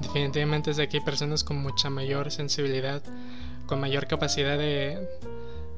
definitivamente 0.00 0.70
es 0.70 0.76
de 0.76 0.84
aquí 0.84 0.98
hay 0.98 1.04
personas 1.04 1.44
con 1.44 1.60
mucha 1.60 1.90
mayor 1.90 2.30
sensibilidad, 2.30 3.02
con 3.66 3.80
mayor 3.80 4.06
capacidad 4.06 4.56
de, 4.56 5.08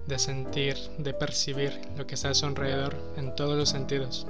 de 0.07 0.19
sentir, 0.19 0.77
de 0.99 1.15
percibir 1.15 1.73
lo 1.97 2.07
que 2.07 2.15
está 2.15 2.31
a 2.31 2.35
su 2.35 2.47
alrededor 2.47 2.97
en 3.17 3.35
todos 3.35 3.57
los 3.57 3.71
sentidos 3.71 4.27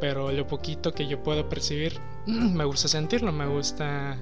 pero 0.00 0.30
lo 0.30 0.46
poquito 0.46 0.92
que 0.92 1.06
yo 1.06 1.22
puedo 1.22 1.48
percibir, 1.48 1.98
me 2.26 2.64
gusta 2.64 2.88
sentirlo, 2.88 3.32
me 3.32 3.46
gusta 3.46 4.16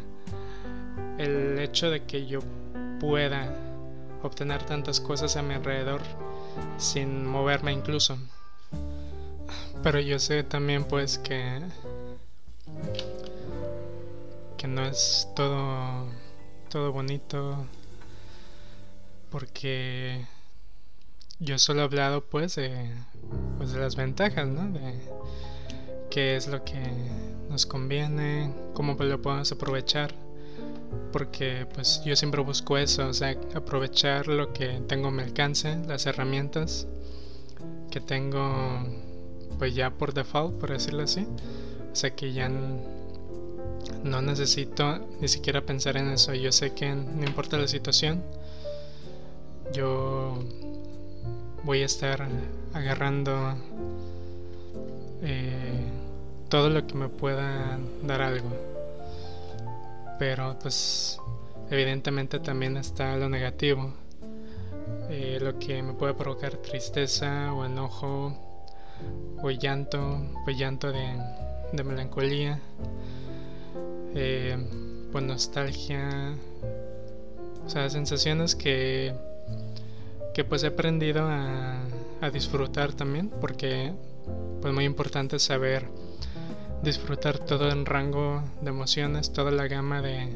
el 1.19 1.59
hecho 1.59 1.91
de 1.91 2.05
que 2.05 2.27
yo 2.27 2.41
pueda 3.01 3.53
obtener 4.27 4.65
tantas 4.65 5.01
cosas 5.01 5.37
a 5.37 5.43
mi 5.43 5.55
alrededor 5.55 6.01
sin 6.79 7.27
moverme 7.27 7.73
incluso. 7.73 8.19
Pero 9.83 10.01
yo 10.01 10.19
sé 10.19 10.43
también 10.43 10.85
pues 10.85 11.19
que 11.19 11.61
que 14.57 14.67
no 14.67 14.85
es 14.87 15.29
todo 15.37 16.07
todo 16.71 16.93
bonito 16.93 17.67
porque 19.31 20.27
yo 21.39 21.59
solo 21.59 21.81
he 21.81 21.85
hablado 21.85 22.25
pues 22.25 22.55
de, 22.55 22.91
pues 23.59 23.73
de 23.73 23.81
las 23.81 23.97
ventajas, 23.97 24.47
¿no? 24.47 24.71
De, 24.79 24.95
qué 26.11 26.37
es 26.37 26.47
lo 26.47 26.65
que 26.65 26.81
nos 27.51 27.67
conviene, 27.67 28.55
cómo 28.73 28.95
lo 28.95 29.21
podemos 29.21 29.51
aprovechar, 29.51 30.15
porque 31.13 31.67
pues 31.75 32.03
yo 32.05 32.17
siempre 32.17 32.43
busco 32.43 32.77
eso, 32.79 33.09
o 33.09 33.15
sea, 33.15 33.37
aprovechar 33.55 34.27
lo 34.27 34.53
que 34.53 34.81
tengo 34.87 35.09
a 35.09 35.11
mi 35.11 35.23
alcance, 35.23 35.77
las 35.87 36.07
herramientas 36.07 36.87
que 37.91 38.01
tengo 38.01 38.81
pues 39.59 39.75
ya 39.75 39.91
por 39.91 40.15
default, 40.15 40.59
por 40.59 40.71
decirlo 40.71 41.05
así, 41.05 41.27
o 41.93 41.95
sea 41.95 42.15
que 42.15 42.33
ya 42.33 42.51
no 44.03 44.23
necesito 44.23 44.99
ni 45.21 45.29
siquiera 45.29 45.65
pensar 45.65 45.97
en 45.97 46.11
eso, 46.11 46.35
yo 46.35 46.53
sé 46.53 46.75
que 46.75 46.95
no 46.95 47.25
importa 47.25 47.57
la 47.57 47.69
situación, 47.69 48.23
yo 49.73 50.39
voy 51.63 51.83
a 51.83 51.87
estar 51.87 52.27
agarrando 52.73 53.55
eh, 55.23 55.85
todo 56.49 56.69
lo 56.69 56.87
que 56.87 56.95
me 56.95 57.09
pueda 57.09 57.79
dar 58.03 58.21
algo. 58.21 58.74
Pero 60.27 60.57
pues 60.59 61.21
evidentemente 61.71 62.41
también 62.41 62.79
está 62.79 63.15
lo 63.19 63.29
negativo. 63.29 63.93
Eh, 65.11 65.39
lo 65.39 65.59
que 65.59 65.83
me 65.83 65.93
puede 65.93 66.15
provocar 66.15 66.57
tristeza 66.57 67.53
o 67.53 67.67
enojo 67.67 68.35
o 69.43 69.51
llanto, 69.51 70.23
pues 70.47 70.57
llanto 70.57 70.91
de, 70.91 71.85
melancolía, 71.85 72.59
eh, 74.15 74.57
pues 75.13 75.25
nostalgia, 75.25 76.35
o 77.67 77.69
sea, 77.69 77.91
sensaciones 77.91 78.57
que, 78.57 79.15
que 80.33 80.43
pues 80.43 80.65
he 80.65 80.69
aprendido 80.69 81.29
a, 81.29 81.83
a 82.23 82.31
disfrutar 82.31 82.95
también, 82.95 83.29
porque 83.43 83.93
pues 84.63 84.73
muy 84.73 84.87
importante 84.87 85.39
saber 85.39 85.87
disfrutar 86.85 87.39
todo 87.39 87.69
el 87.71 87.87
rango 87.87 88.43
de 88.61 88.69
emociones, 88.69 89.33
toda 89.33 89.51
la 89.51 89.67
gama 89.67 90.03
de 90.03 90.29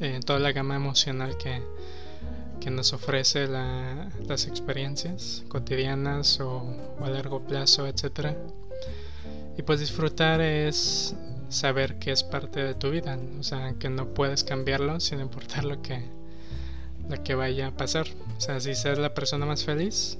eh, 0.00 0.20
toda 0.24 0.38
la 0.38 0.52
gama 0.52 0.76
emocional 0.76 1.36
que, 1.36 1.62
que 2.58 2.70
nos 2.70 2.92
ofrece 2.92 3.46
las 3.46 4.46
experiencias 4.46 5.44
cotidianas 5.48 6.40
o, 6.40 6.74
a 7.00 7.08
largo 7.10 7.40
plazo, 7.40 7.86
etcétera. 7.86 8.36
Y 9.56 9.62
pues 9.62 9.80
disfrutar 9.80 10.40
es 10.40 11.14
saber 11.48 11.98
que 11.98 12.12
es 12.12 12.24
parte 12.24 12.62
de 12.64 12.74
tu 12.74 12.90
vida, 12.90 13.18
o 13.38 13.42
sea, 13.42 13.74
que 13.78 13.90
no 13.90 14.14
puedes 14.14 14.42
cambiarlo 14.42 15.00
sin 15.00 15.20
importar 15.20 15.64
lo 15.64 15.82
que, 15.82 16.02
lo 17.08 17.22
que 17.22 17.34
vaya 17.34 17.68
a 17.68 17.76
pasar. 17.76 18.06
O 18.36 18.40
sea, 18.40 18.58
si 18.58 18.74
ser 18.74 18.98
la 18.98 19.14
persona 19.14 19.44
más 19.46 19.64
feliz, 19.64 20.18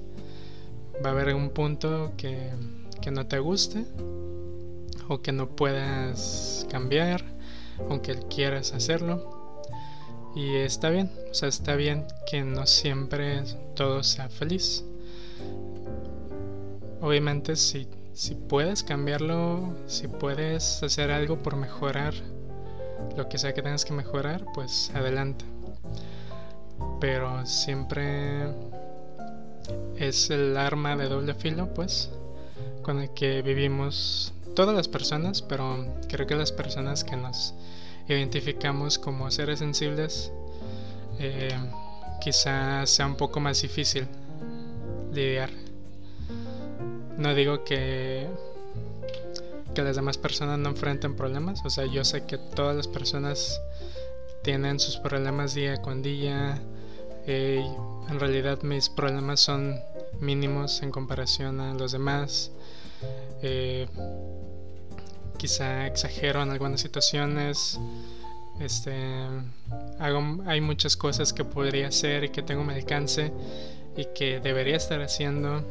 va 1.04 1.10
a 1.10 1.12
haber 1.12 1.34
un 1.34 1.50
punto 1.50 2.12
que, 2.16 2.50
que 3.00 3.10
no 3.10 3.26
te 3.26 3.38
guste 3.38 3.86
o 5.10 5.20
que 5.20 5.32
no 5.32 5.50
puedas 5.50 6.66
cambiar, 6.70 7.22
aunque 7.90 8.14
quieras 8.30 8.72
hacerlo. 8.72 9.60
Y 10.34 10.54
está 10.56 10.88
bien, 10.88 11.10
o 11.30 11.34
sea, 11.34 11.48
está 11.48 11.74
bien 11.74 12.06
que 12.30 12.42
no 12.42 12.66
siempre 12.66 13.42
todo 13.74 14.02
sea 14.02 14.28
feliz. 14.28 14.84
Obviamente 17.02 17.56
si 17.56 17.86
si 18.12 18.34
puedes 18.34 18.82
cambiarlo, 18.82 19.74
si 19.86 20.08
puedes 20.08 20.82
hacer 20.82 21.10
algo 21.10 21.42
por 21.42 21.56
mejorar 21.56 22.12
lo 23.16 23.28
que 23.28 23.38
sea 23.38 23.54
que 23.54 23.62
tengas 23.62 23.84
que 23.84 23.94
mejorar, 23.94 24.44
pues 24.52 24.90
adelante. 24.94 25.44
Pero 27.00 27.46
siempre 27.46 28.52
es 29.96 30.28
el 30.28 30.56
arma 30.56 30.96
de 30.96 31.08
doble 31.08 31.34
filo, 31.34 31.72
pues, 31.72 32.10
con 32.82 32.98
el 32.98 33.10
que 33.14 33.42
vivimos 33.42 34.34
todas 34.60 34.76
las 34.76 34.88
personas, 34.88 35.40
pero 35.40 35.86
creo 36.06 36.26
que 36.26 36.34
las 36.34 36.52
personas 36.52 37.02
que 37.02 37.16
nos 37.16 37.54
identificamos 38.08 38.98
como 38.98 39.30
seres 39.30 39.60
sensibles, 39.60 40.30
eh, 41.18 41.58
quizás 42.20 42.90
sea 42.90 43.06
un 43.06 43.16
poco 43.16 43.40
más 43.40 43.62
difícil 43.62 44.06
lidiar. 45.14 45.48
No 47.16 47.34
digo 47.34 47.64
que 47.64 48.28
que 49.74 49.82
las 49.82 49.96
demás 49.96 50.18
personas 50.18 50.58
no 50.58 50.68
enfrenten 50.68 51.16
problemas, 51.16 51.62
o 51.64 51.70
sea, 51.70 51.86
yo 51.86 52.04
sé 52.04 52.26
que 52.26 52.36
todas 52.36 52.76
las 52.76 52.86
personas 52.86 53.62
tienen 54.42 54.78
sus 54.78 54.98
problemas 54.98 55.54
día 55.54 55.80
con 55.80 56.02
día. 56.02 56.60
Eh, 57.26 57.64
en 58.10 58.20
realidad 58.20 58.60
mis 58.60 58.90
problemas 58.90 59.40
son 59.40 59.80
mínimos 60.20 60.82
en 60.82 60.90
comparación 60.90 61.60
a 61.60 61.72
los 61.72 61.92
demás. 61.92 62.50
Eh, 63.42 63.86
quizá 65.40 65.86
exagero 65.86 66.42
en 66.42 66.50
algunas 66.50 66.82
situaciones. 66.82 67.80
Este, 68.60 68.92
hago, 69.98 70.42
hay 70.44 70.60
muchas 70.60 70.98
cosas 70.98 71.32
que 71.32 71.46
podría 71.46 71.88
hacer 71.88 72.24
y 72.24 72.28
que 72.28 72.42
tengo 72.42 72.62
mi 72.62 72.74
alcance 72.74 73.32
y 73.96 74.04
que 74.14 74.38
debería 74.40 74.76
estar 74.76 75.00
haciendo 75.00 75.64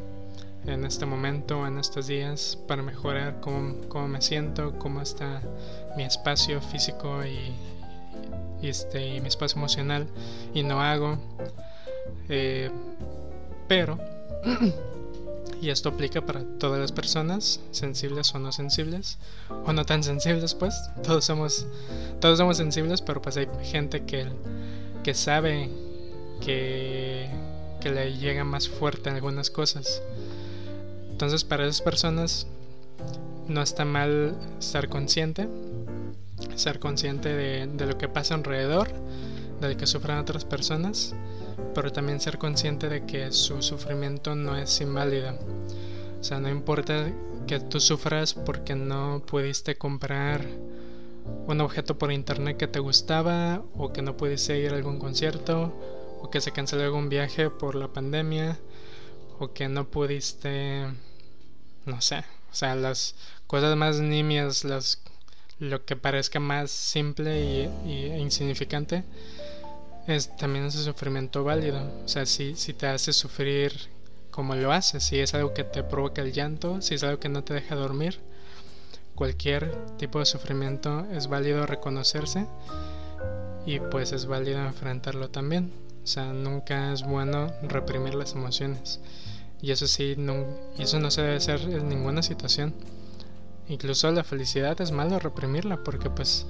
en 0.66 0.84
este 0.84 1.06
momento, 1.06 1.64
en 1.68 1.78
estos 1.78 2.08
días, 2.08 2.58
para 2.66 2.82
mejorar 2.82 3.40
cómo, 3.40 3.76
cómo 3.88 4.08
me 4.08 4.20
siento, 4.20 4.76
cómo 4.80 5.02
está 5.02 5.40
mi 5.96 6.02
espacio 6.02 6.60
físico 6.60 7.24
y, 7.24 8.66
este, 8.66 9.06
y 9.06 9.20
mi 9.20 9.28
espacio 9.28 9.56
emocional 9.56 10.08
y 10.52 10.64
no 10.64 10.80
hago. 10.80 11.16
Eh, 12.28 12.70
pero, 13.68 14.00
y 15.60 15.70
esto 15.70 15.90
aplica 15.90 16.24
para 16.24 16.42
todas 16.58 16.80
las 16.80 16.92
personas, 16.92 17.60
sensibles 17.70 18.34
o 18.34 18.38
no 18.38 18.52
sensibles, 18.52 19.18
o 19.66 19.72
no 19.72 19.84
tan 19.84 20.02
sensibles, 20.02 20.54
pues, 20.54 20.74
todos 21.02 21.24
somos, 21.24 21.66
todos 22.20 22.38
somos 22.38 22.56
sensibles, 22.56 23.02
pero 23.02 23.20
pues 23.20 23.36
hay 23.36 23.48
gente 23.62 24.04
que, 24.04 24.26
que 25.02 25.14
sabe 25.14 25.68
que, 26.40 27.28
que 27.80 27.90
le 27.90 28.16
llega 28.16 28.44
más 28.44 28.68
fuerte 28.68 29.10
en 29.10 29.16
algunas 29.16 29.50
cosas. 29.50 30.02
Entonces 31.10 31.44
para 31.44 31.66
esas 31.66 31.82
personas 31.82 32.46
no 33.46 33.62
está 33.62 33.84
mal 33.84 34.34
estar 34.58 34.88
consciente, 34.88 35.48
ser 36.54 36.78
consciente 36.78 37.28
de, 37.34 37.86
lo 37.86 37.98
que 37.98 38.08
pasa 38.08 38.34
alrededor, 38.34 38.88
de 39.60 39.70
lo 39.70 39.76
que 39.76 39.86
sufren 39.86 40.18
otras 40.18 40.44
personas, 40.44 41.14
pero 41.74 41.92
también 41.92 42.20
ser 42.20 42.38
consciente 42.38 42.88
de 42.88 43.06
que 43.06 43.32
su 43.32 43.62
sufrimiento 43.62 44.34
no 44.34 44.56
es 44.56 44.80
inválido. 44.80 45.38
O 46.20 46.24
sea, 46.24 46.40
no 46.40 46.48
importa 46.48 47.12
que 47.46 47.60
tú 47.60 47.80
sufras 47.80 48.34
porque 48.34 48.74
no 48.74 49.22
pudiste 49.26 49.76
comprar 49.76 50.44
un 51.46 51.60
objeto 51.60 51.98
por 51.98 52.12
internet 52.12 52.56
que 52.56 52.66
te 52.68 52.80
gustaba 52.80 53.62
o 53.76 53.92
que 53.92 54.02
no 54.02 54.16
pudiste 54.16 54.58
ir 54.58 54.72
a 54.72 54.76
algún 54.76 54.98
concierto 54.98 55.72
o 56.20 56.30
que 56.30 56.40
se 56.40 56.52
canceló 56.52 56.82
algún 56.82 57.08
viaje 57.08 57.50
por 57.50 57.74
la 57.74 57.88
pandemia 57.88 58.58
o 59.38 59.52
que 59.52 59.68
no 59.68 59.88
pudiste 59.88 60.86
no 61.86 62.00
sé, 62.00 62.18
o 62.18 62.54
sea, 62.54 62.74
las 62.74 63.14
cosas 63.46 63.76
más 63.76 64.00
nimias, 64.00 64.64
las, 64.64 65.00
lo 65.58 65.84
que 65.84 65.96
parezca 65.96 66.40
más 66.40 66.70
simple 66.70 67.40
y, 67.84 67.90
e 67.90 68.18
insignificante, 68.18 69.04
es 70.10 70.36
también 70.36 70.66
ese 70.66 70.82
sufrimiento 70.82 71.44
válido. 71.44 71.80
O 72.04 72.08
sea, 72.08 72.26
si, 72.26 72.54
si 72.56 72.72
te 72.74 72.86
hace 72.86 73.12
sufrir 73.12 73.72
como 74.30 74.54
lo 74.54 74.72
haces, 74.72 75.04
si 75.04 75.18
es 75.18 75.34
algo 75.34 75.54
que 75.54 75.64
te 75.64 75.82
provoca 75.82 76.22
el 76.22 76.32
llanto, 76.32 76.80
si 76.82 76.94
es 76.94 77.02
algo 77.02 77.20
que 77.20 77.28
no 77.28 77.44
te 77.44 77.54
deja 77.54 77.74
dormir, 77.74 78.18
cualquier 79.14 79.76
tipo 79.96 80.18
de 80.18 80.26
sufrimiento 80.26 81.06
es 81.12 81.26
válido 81.26 81.66
reconocerse 81.66 82.46
y 83.66 83.78
pues 83.78 84.12
es 84.12 84.26
válido 84.26 84.60
enfrentarlo 84.60 85.28
también. 85.30 85.72
O 86.02 86.06
sea, 86.06 86.32
nunca 86.32 86.92
es 86.92 87.02
bueno 87.02 87.52
reprimir 87.62 88.14
las 88.14 88.32
emociones. 88.32 89.00
Y 89.62 89.72
eso 89.72 89.86
sí, 89.86 90.14
no, 90.16 90.46
eso 90.78 90.98
no 90.98 91.10
se 91.10 91.20
debe 91.22 91.36
hacer 91.36 91.60
en 91.60 91.88
ninguna 91.88 92.22
situación. 92.22 92.74
Incluso 93.68 94.10
la 94.10 94.24
felicidad 94.24 94.80
es 94.80 94.90
malo 94.90 95.18
reprimirla, 95.18 95.84
porque 95.84 96.08
pues 96.08 96.46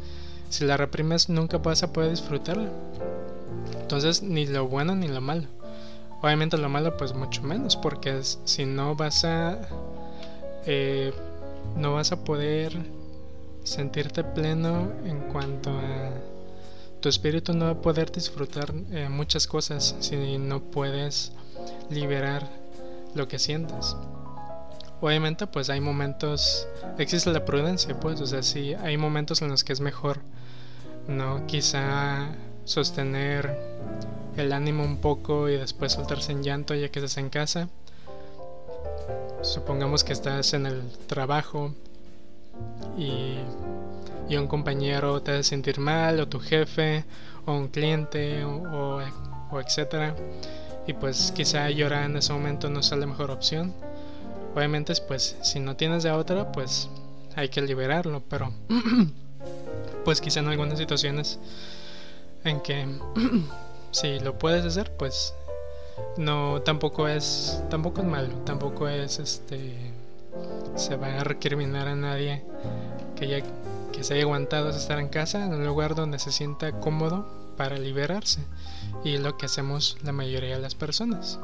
si 0.49 0.65
la 0.65 0.77
reprimes 0.77 1.29
nunca 1.29 1.59
vas 1.59 1.83
a 1.83 1.93
poder 1.93 2.11
disfrutarla. 2.11 2.71
Entonces, 3.81 4.23
ni 4.23 4.47
lo 4.47 4.69
bueno 4.69 4.95
ni 4.95 5.09
lo 5.09 5.21
malo. 5.21 5.47
Obviamente 6.23 6.59
lo 6.59 6.69
malo 6.69 6.97
pues 6.97 7.15
mucho 7.15 7.43
menos, 7.43 7.77
porque 7.77 8.21
si 8.23 8.67
no 8.67 8.95
vas 8.95 9.25
a... 9.25 9.59
Eh, 10.67 11.13
no 11.77 11.95
vas 11.95 12.13
a 12.13 12.25
poder 12.25 12.77
sentirte 13.65 14.25
pleno 14.25 14.93
en 15.05 15.21
cuanto 15.33 15.71
a... 15.71 16.11
Tu 17.01 17.09
espíritu 17.09 17.55
no 17.55 17.67
va 17.67 17.71
a 17.73 17.81
poder 17.81 18.13
disfrutar 18.13 18.75
eh, 18.91 19.09
muchas 19.09 19.47
cosas 19.47 19.97
si 20.01 20.37
no 20.37 20.61
puedes 20.61 21.33
liberar 21.89 22.47
lo 23.15 23.27
que 23.27 23.39
sientes. 23.39 23.97
Obviamente 25.01 25.47
pues 25.47 25.71
hay 25.71 25.81
momentos, 25.81 26.69
existe 26.99 27.31
la 27.33 27.47
prudencia 27.47 27.99
pues, 27.99 28.21
o 28.21 28.27
sea, 28.27 28.43
sí 28.43 28.75
hay 28.75 28.99
momentos 28.99 29.41
en 29.41 29.49
los 29.49 29.65
que 29.65 29.73
es 29.73 29.81
mejor, 29.81 30.19
¿no? 31.09 31.47
Quizá 31.47 32.29
sostener 32.71 33.59
el 34.37 34.53
ánimo 34.53 34.85
un 34.85 34.99
poco 34.99 35.49
y 35.49 35.57
después 35.57 35.93
soltarse 35.93 36.31
en 36.31 36.45
llanto 36.45 36.75
ya 36.75 36.89
que 36.89 37.01
estás 37.01 37.19
en 37.19 37.29
casa. 37.29 37.69
Supongamos 39.43 40.05
que 40.05 40.13
estás 40.13 40.55
en 40.55 40.67
el 40.67 40.83
trabajo 41.09 41.75
y, 42.97 43.35
y 44.29 44.37
un 44.37 44.47
compañero 44.47 45.21
te 45.21 45.33
hace 45.33 45.43
sentir 45.43 45.81
mal, 45.81 46.21
o 46.21 46.29
tu 46.29 46.39
jefe, 46.39 47.05
o 47.45 47.53
un 47.55 47.69
cliente, 47.69 48.45
o, 48.45 49.01
o, 49.51 49.61
etcétera 49.61 50.15
y 50.87 50.93
pues 50.93 51.33
quizá 51.33 51.69
llorar 51.71 52.05
en 52.05 52.17
ese 52.17 52.33
momento 52.33 52.71
no 52.71 52.83
sea 52.83 52.99
la 52.99 53.07
mejor 53.07 53.31
opción. 53.31 53.75
Obviamente 54.55 54.93
pues 55.07 55.37
si 55.43 55.59
no 55.59 55.77
tienes 55.77 56.03
de 56.05 56.13
otra 56.13 56.53
pues 56.53 56.89
hay 57.35 57.49
que 57.49 57.63
liberarlo, 57.63 58.23
pero 58.29 58.53
pues 60.05 60.21
quizá 60.21 60.41
en 60.41 60.49
algunas 60.49 60.79
situaciones 60.79 61.39
en 62.45 62.61
que 62.61 62.87
si 63.91 64.21
lo 64.21 64.39
puedes 64.39 64.65
hacer 64.65 64.93
pues 64.97 65.35
no 66.17 66.63
tampoco 66.63 67.09
es 67.09 67.63
tampoco 67.71 68.01
es 68.01 68.07
malo, 68.07 68.29
tampoco 68.45 68.89
es 68.89 69.19
este 69.19 69.75
se 70.77 70.97
va 70.97 71.21
a 71.21 71.25
recriminar 71.25 71.89
a 71.89 71.95
nadie 71.95 72.43
que 73.17 73.29
ya 73.29 73.41
que 73.93 74.05
se 74.05 74.15
haya 74.15 74.23
aguantado 74.23 74.71
estar 74.71 74.99
en 74.99 75.09
casa 75.09 75.45
en 75.45 75.53
un 75.53 75.67
lugar 75.67 75.95
donde 75.95 76.19
se 76.19 76.33
sienta 76.33 76.73
cómodo 76.81 77.27
para 77.57 77.77
liberarse 77.77 78.41
y 79.05 79.19
lo 79.19 79.37
que 79.37 79.47
hacemos 79.47 79.99
la 80.03 80.13
mayoría 80.13 80.57
de 80.57 80.63
las 80.63 80.75
personas. 80.75 81.39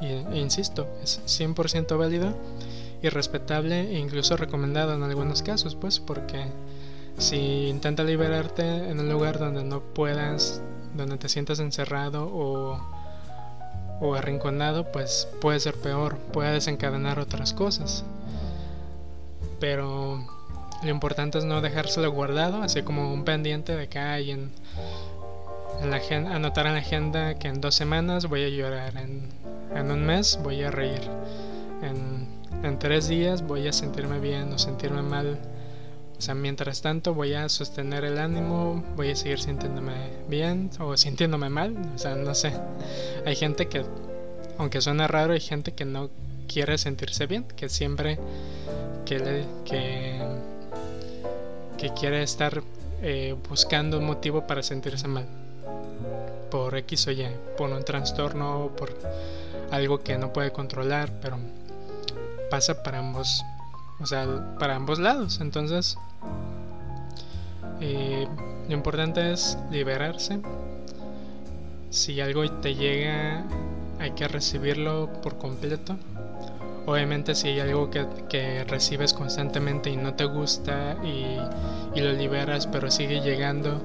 Y, 0.00 0.06
e 0.06 0.38
insisto, 0.38 0.86
es 1.02 1.22
100% 1.26 1.96
válido 1.96 2.34
y 3.02 3.08
respetable 3.08 3.90
e 3.90 3.98
incluso 3.98 4.36
recomendado 4.36 4.94
en 4.94 5.02
algunos 5.02 5.42
casos, 5.42 5.74
pues 5.74 5.98
porque 6.00 6.46
si 7.18 7.68
intenta 7.68 8.04
liberarte 8.04 8.90
en 8.90 9.00
un 9.00 9.08
lugar 9.08 9.38
donde 9.38 9.64
no 9.64 9.80
puedas, 9.80 10.62
donde 10.94 11.18
te 11.18 11.28
sientas 11.28 11.58
encerrado 11.58 12.30
o, 12.32 12.80
arrinconado, 14.14 14.90
pues 14.92 15.28
puede 15.40 15.60
ser 15.60 15.74
peor, 15.74 16.16
puede 16.32 16.52
desencadenar 16.52 17.18
otras 17.18 17.52
cosas. 17.52 18.04
Pero 19.60 20.24
lo 20.82 20.88
importante 20.88 21.38
es 21.38 21.44
no 21.44 21.60
dejárselo 21.60 22.10
guardado, 22.12 22.62
así 22.62 22.82
como 22.82 23.12
un 23.12 23.24
pendiente 23.24 23.76
de 23.76 23.88
que 23.88 23.98
hay 23.98 24.30
en 24.30 24.52
la 25.84 26.00
anotar 26.34 26.66
en 26.66 26.72
la 26.72 26.80
agenda 26.80 27.34
que 27.38 27.48
en 27.48 27.60
dos 27.60 27.74
semanas 27.74 28.26
voy 28.26 28.44
a 28.44 28.48
llorar, 28.48 28.94
en, 28.96 29.90
un 29.90 30.04
mes 30.04 30.38
voy 30.42 30.62
a 30.62 30.70
reír, 30.70 31.02
en, 31.82 32.78
tres 32.78 33.08
días 33.08 33.42
voy 33.42 33.68
a 33.68 33.72
sentirme 33.72 34.18
bien 34.18 34.52
o 34.52 34.58
sentirme 34.58 35.02
mal. 35.02 35.38
O 36.18 36.20
sea, 36.20 36.34
mientras 36.34 36.82
tanto 36.82 37.14
voy 37.14 37.34
a 37.34 37.48
sostener 37.48 38.04
el 38.04 38.18
ánimo, 38.18 38.84
voy 38.96 39.10
a 39.10 39.16
seguir 39.16 39.40
sintiéndome 39.40 39.94
bien 40.28 40.70
o 40.80 40.96
sintiéndome 40.96 41.48
mal. 41.48 41.76
O 41.94 41.98
sea, 41.98 42.16
no 42.16 42.34
sé. 42.34 42.52
Hay 43.24 43.36
gente 43.36 43.68
que, 43.68 43.84
aunque 44.58 44.80
suena 44.80 45.06
raro, 45.06 45.32
hay 45.32 45.40
gente 45.40 45.72
que 45.72 45.84
no 45.84 46.10
quiere 46.48 46.76
sentirse 46.78 47.26
bien, 47.26 47.44
que 47.44 47.68
siempre 47.68 48.18
que, 49.06 49.44
que, 49.64 50.20
que 51.78 51.94
quiere 51.94 52.22
estar 52.22 52.62
eh, 53.00 53.36
buscando 53.48 53.98
un 53.98 54.06
motivo 54.06 54.46
para 54.46 54.62
sentirse 54.62 55.06
mal 55.06 55.26
por 56.50 56.76
X 56.76 57.06
o 57.06 57.10
Y, 57.12 57.26
por 57.56 57.70
un 57.70 57.84
trastorno, 57.84 58.70
por 58.76 58.96
algo 59.70 60.00
que 60.00 60.18
no 60.18 60.32
puede 60.32 60.52
controlar, 60.52 61.12
pero 61.20 61.38
pasa 62.50 62.82
para 62.82 62.98
ambos, 62.98 63.44
o 64.00 64.06
sea, 64.06 64.56
para 64.58 64.76
ambos 64.76 64.98
lados. 64.98 65.40
Entonces, 65.40 65.98
eh, 67.80 68.26
lo 68.68 68.74
importante 68.74 69.32
es 69.32 69.56
liberarse. 69.70 70.40
Si 71.90 72.20
algo 72.20 72.48
te 72.60 72.74
llega, 72.74 73.44
hay 73.98 74.10
que 74.12 74.28
recibirlo 74.28 75.10
por 75.22 75.38
completo. 75.38 75.96
Obviamente 76.86 77.34
si 77.34 77.48
hay 77.48 77.60
algo 77.60 77.90
que, 77.90 78.64
recibes 78.64 79.12
constantemente 79.12 79.90
y 79.90 79.96
no 79.96 80.14
te 80.14 80.24
gusta 80.24 80.96
y, 81.04 81.36
y, 81.94 82.00
lo 82.00 82.12
liberas 82.12 82.66
pero 82.66 82.90
sigue 82.90 83.20
llegando, 83.20 83.82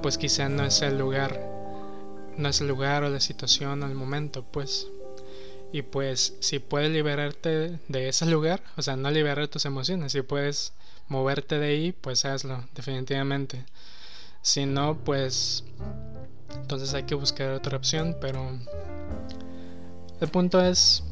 pues 0.00 0.16
quizá 0.16 0.48
no 0.48 0.64
es 0.64 0.80
el 0.80 0.96
lugar, 0.98 1.38
no 2.38 2.48
es 2.48 2.60
el 2.62 2.68
lugar 2.68 3.04
o 3.04 3.10
la 3.10 3.20
situación 3.20 3.82
o 3.82 3.86
el 3.86 3.94
momento, 3.94 4.42
pues. 4.42 4.88
Y 5.72 5.82
pues 5.82 6.34
si 6.40 6.58
puedes 6.58 6.90
liberarte 6.90 7.78
de 7.88 8.08
ese 8.08 8.24
lugar, 8.24 8.62
o 8.76 8.82
sea, 8.82 8.96
no 8.96 9.10
liberar 9.10 9.48
tus 9.48 9.66
emociones, 9.66 10.12
si 10.12 10.22
puedes 10.22 10.72
moverte 11.08 11.58
de 11.58 11.66
ahí, 11.66 11.92
pues 11.92 12.24
hazlo, 12.24 12.64
definitivamente. 12.74 13.64
Si 14.42 14.66
no, 14.66 14.96
pues 14.96 15.64
entonces 16.54 16.94
hay 16.94 17.04
que 17.04 17.14
buscar 17.14 17.50
otra 17.50 17.76
opción, 17.76 18.16
pero 18.20 18.50
el 20.20 20.28
punto 20.28 20.60
es 20.60 21.04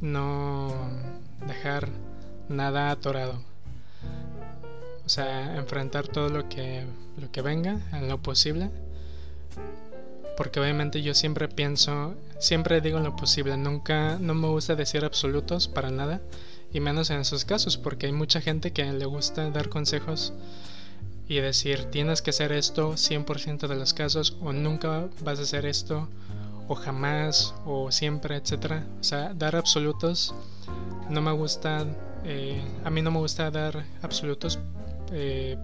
no 0.00 0.74
dejar 1.46 1.88
nada 2.48 2.90
atorado. 2.90 3.42
O 5.04 5.08
sea, 5.08 5.56
enfrentar 5.56 6.08
todo 6.08 6.28
lo 6.28 6.48
que, 6.48 6.84
lo 7.18 7.30
que 7.30 7.42
venga 7.42 7.80
en 7.92 8.08
lo 8.08 8.18
posible. 8.18 8.70
Porque 10.36 10.60
obviamente 10.60 11.02
yo 11.02 11.14
siempre 11.14 11.48
pienso, 11.48 12.14
siempre 12.38 12.80
digo 12.80 12.98
lo 13.00 13.14
posible, 13.16 13.56
nunca, 13.56 14.18
no 14.18 14.34
me 14.34 14.48
gusta 14.48 14.74
decir 14.74 15.04
absolutos 15.04 15.68
para 15.68 15.90
nada, 15.90 16.20
y 16.72 16.80
menos 16.80 17.10
en 17.10 17.20
esos 17.20 17.44
casos, 17.44 17.76
porque 17.76 18.06
hay 18.06 18.12
mucha 18.12 18.40
gente 18.40 18.72
que 18.72 18.84
le 18.92 19.04
gusta 19.04 19.50
dar 19.50 19.68
consejos 19.68 20.32
y 21.28 21.36
decir 21.36 21.84
tienes 21.90 22.22
que 22.22 22.30
hacer 22.30 22.52
esto 22.52 22.94
100% 22.94 23.68
de 23.68 23.76
los 23.76 23.94
casos 23.94 24.36
o 24.40 24.52
nunca 24.52 25.08
vas 25.20 25.38
a 25.38 25.42
hacer 25.42 25.66
esto 25.66 26.08
o 26.68 26.74
jamás 26.74 27.54
o 27.66 27.90
siempre, 27.92 28.36
etcétera. 28.36 28.86
O 29.00 29.04
sea, 29.04 29.34
dar 29.34 29.56
absolutos 29.56 30.34
no 31.10 31.20
me 31.20 31.32
gusta, 31.32 31.86
eh, 32.24 32.62
a 32.84 32.90
mí 32.90 33.02
no 33.02 33.10
me 33.10 33.18
gusta 33.18 33.50
dar 33.50 33.84
absolutos 34.02 34.58
eh, 35.12 35.56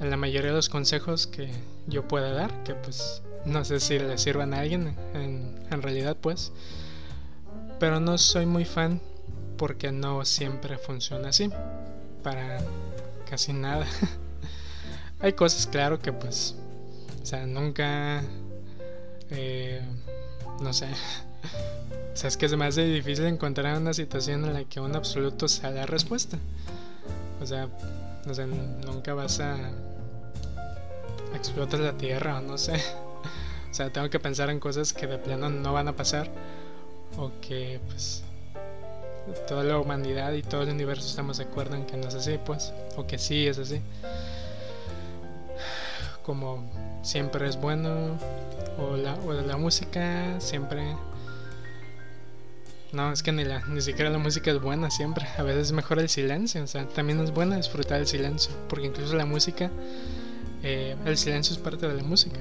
en 0.00 0.10
la 0.10 0.16
mayoría 0.16 0.50
de 0.50 0.56
los 0.56 0.68
consejos 0.68 1.26
que 1.26 1.50
yo 1.86 2.06
pueda 2.08 2.32
dar, 2.32 2.62
que 2.64 2.74
pues 2.74 3.22
no 3.44 3.64
sé 3.64 3.80
si 3.80 3.98
le 3.98 4.18
sirvan 4.18 4.54
a 4.54 4.60
alguien 4.60 4.96
en, 5.14 5.54
en 5.70 5.82
realidad 5.82 6.16
pues, 6.20 6.52
pero 7.78 8.00
no 8.00 8.18
soy 8.18 8.46
muy 8.46 8.64
fan 8.64 9.00
porque 9.56 9.92
no 9.92 10.24
siempre 10.24 10.78
funciona 10.78 11.28
así, 11.28 11.50
para 12.22 12.58
casi 13.28 13.52
nada. 13.52 13.86
Hay 15.20 15.32
cosas, 15.32 15.66
claro, 15.66 15.98
que 15.98 16.12
pues, 16.12 16.56
o 17.22 17.26
sea, 17.26 17.46
nunca 17.46 18.22
eh, 19.30 19.80
no 20.60 20.72
sé. 20.72 20.88
O 22.12 22.18
sea, 22.18 22.28
es 22.28 22.38
que 22.38 22.46
es 22.46 22.56
más 22.56 22.76
difícil 22.76 23.26
encontrar 23.26 23.76
una 23.76 23.92
situación 23.92 24.46
en 24.46 24.54
la 24.54 24.64
que 24.64 24.80
un 24.80 24.96
absoluto 24.96 25.48
sea 25.48 25.70
la 25.70 25.84
respuesta. 25.84 26.38
O 27.42 27.44
sea, 27.44 27.68
no 28.24 28.32
sé, 28.32 28.46
nunca 28.46 29.12
vas 29.12 29.38
a 29.40 29.54
explotar 31.34 31.80
la 31.80 31.92
tierra 31.92 32.38
o 32.38 32.40
no 32.40 32.56
sé. 32.56 32.72
O 33.70 33.74
sea, 33.76 33.92
tengo 33.92 34.08
que 34.08 34.18
pensar 34.18 34.48
en 34.48 34.58
cosas 34.58 34.94
que 34.94 35.06
de 35.06 35.18
plano 35.18 35.50
no 35.50 35.74
van 35.74 35.88
a 35.88 35.92
pasar 35.94 36.30
o 37.18 37.30
que 37.42 37.78
pues 37.86 38.22
toda 39.46 39.64
la 39.64 39.78
humanidad 39.78 40.32
y 40.32 40.42
todo 40.42 40.62
el 40.62 40.70
universo 40.70 41.06
estamos 41.06 41.38
de 41.38 41.44
acuerdo 41.44 41.76
en 41.76 41.86
que 41.86 41.96
no 41.96 42.08
es 42.08 42.14
así, 42.14 42.38
pues, 42.44 42.72
o 42.96 43.06
que 43.06 43.18
sí 43.18 43.46
es 43.46 43.58
así. 43.58 43.80
Como 46.22 46.68
siempre 47.02 47.48
es 47.48 47.56
bueno, 47.56 48.18
o 48.78 48.96
la, 48.96 49.14
o 49.14 49.32
la 49.32 49.56
música 49.56 50.40
siempre... 50.40 50.96
No, 52.92 53.12
es 53.12 53.22
que 53.22 53.32
ni, 53.32 53.44
la, 53.44 53.64
ni 53.66 53.80
siquiera 53.80 54.10
la 54.10 54.18
música 54.18 54.50
es 54.50 54.60
buena 54.60 54.90
siempre. 54.90 55.26
A 55.38 55.42
veces 55.42 55.66
es 55.66 55.72
mejor 55.72 55.98
el 55.98 56.08
silencio. 56.08 56.62
O 56.62 56.66
sea, 56.66 56.86
también 56.86 57.20
es 57.20 57.32
bueno 57.32 57.56
disfrutar 57.56 58.00
el 58.00 58.06
silencio. 58.06 58.52
Porque 58.68 58.86
incluso 58.86 59.14
la 59.16 59.26
música, 59.26 59.70
eh, 60.62 60.96
el 61.04 61.18
silencio 61.18 61.54
es 61.54 61.58
parte 61.58 61.86
de 61.86 61.94
la 61.94 62.02
música. 62.02 62.38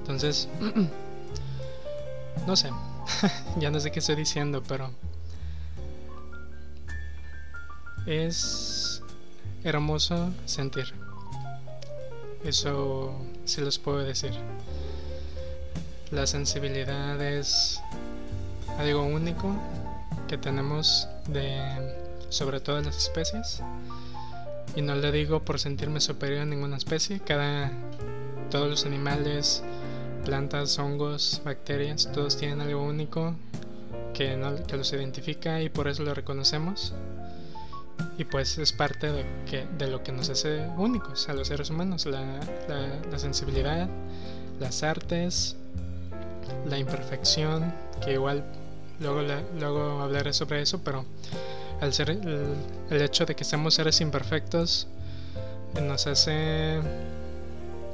Entonces, 0.00 0.48
no 2.46 2.56
sé. 2.56 2.70
ya 3.58 3.70
no 3.70 3.80
sé 3.80 3.90
qué 3.90 4.00
estoy 4.00 4.16
diciendo, 4.16 4.62
pero... 4.66 4.90
Es 8.06 9.02
hermoso 9.64 10.30
sentir. 10.46 10.86
Eso 12.44 13.14
sí 13.44 13.60
los 13.60 13.78
puedo 13.78 13.98
decir. 13.98 14.32
La 16.10 16.26
sensibilidad 16.26 17.20
es 17.22 17.80
algo 18.78 19.02
único 19.02 19.54
que 20.28 20.38
tenemos 20.38 21.08
de 21.28 21.94
sobre 22.30 22.60
todas 22.60 22.86
las 22.86 22.96
especies. 22.96 23.62
Y 24.74 24.82
no 24.82 24.94
le 24.94 25.12
digo 25.12 25.40
por 25.44 25.60
sentirme 25.60 26.00
superior 26.00 26.42
a 26.42 26.44
ninguna 26.46 26.76
especie. 26.76 27.20
Cada 27.20 27.72
todos 28.50 28.68
los 28.68 28.84
animales, 28.86 29.62
plantas, 30.24 30.78
hongos, 30.78 31.40
bacterias, 31.44 32.10
todos 32.12 32.36
tienen 32.36 32.60
algo 32.60 32.82
único 32.82 33.34
que, 34.14 34.38
que 34.66 34.76
los 34.76 34.92
identifica 34.92 35.60
y 35.60 35.68
por 35.68 35.88
eso 35.88 36.02
lo 36.02 36.14
reconocemos. 36.14 36.94
Y 38.18 38.24
pues 38.24 38.58
es 38.58 38.72
parte 38.72 39.10
de, 39.10 39.24
que, 39.48 39.66
de 39.78 39.88
lo 39.88 40.02
que 40.02 40.12
nos 40.12 40.28
hace 40.28 40.66
únicos 40.76 41.28
a 41.28 41.32
los 41.32 41.48
seres 41.48 41.70
humanos, 41.70 42.06
la, 42.06 42.40
la 42.68 43.18
sensibilidad, 43.18 43.88
las 44.58 44.82
artes, 44.82 45.56
la 46.66 46.78
imperfección, 46.78 47.74
que 48.04 48.12
igual 48.12 48.44
luego, 49.00 49.22
luego 49.58 50.02
hablaré 50.02 50.32
sobre 50.32 50.62
eso, 50.62 50.80
pero 50.84 51.04
al 51.80 51.92
ser 51.92 52.10
el, 52.10 53.02
hecho 53.02 53.26
de 53.26 53.34
que 53.34 53.44
seamos 53.44 53.74
seres 53.74 54.00
imperfectos 54.00 54.86
nos 55.80 56.06
hace, 56.06 56.80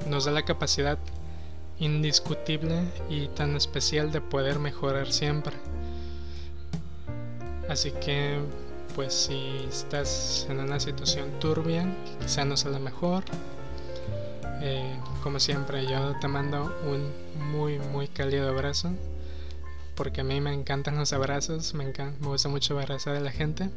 nos 0.09 0.25
da 0.25 0.33
la 0.33 0.43
capacidad 0.43 0.99
indiscutible 1.79 2.81
y 3.09 3.29
tan 3.29 3.55
especial 3.55 4.11
de 4.11 4.21
poder 4.21 4.59
mejorar 4.59 5.13
siempre. 5.13 5.55
Así 7.69 7.93
que, 7.93 8.39
pues 8.97 9.15
si 9.15 9.67
estás 9.69 10.47
en 10.51 10.59
una 10.59 10.81
situación 10.81 11.39
turbia, 11.39 11.87
quizá 12.21 12.45
no 12.45 12.57
sea 12.57 12.73
la 12.73 12.79
mejor, 12.81 13.23
eh, 14.63 14.99
como 15.23 15.39
siempre, 15.39 15.87
yo 15.87 16.19
te 16.21 16.29
mando 16.29 16.75
un 16.87 17.13
muy, 17.53 17.79
muy 17.79 18.09
cálido 18.09 18.49
abrazo. 18.49 18.91
Porque 19.95 20.23
a 20.23 20.25
mí 20.25 20.41
me 20.41 20.53
encantan 20.53 20.97
los 20.99 21.13
abrazos, 21.13 21.73
me, 21.75 21.85
encanta, 21.85 22.19
me 22.21 22.29
gusta 22.29 22.49
mucho 22.49 22.79
abrazar 22.79 23.17
a 23.17 23.21
la 23.21 23.31
gente. 23.31 23.71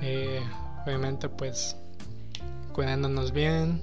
Eh, 0.00 0.42
obviamente, 0.84 1.28
pues 1.28 1.76
cuidándonos 2.72 3.32
bien, 3.32 3.82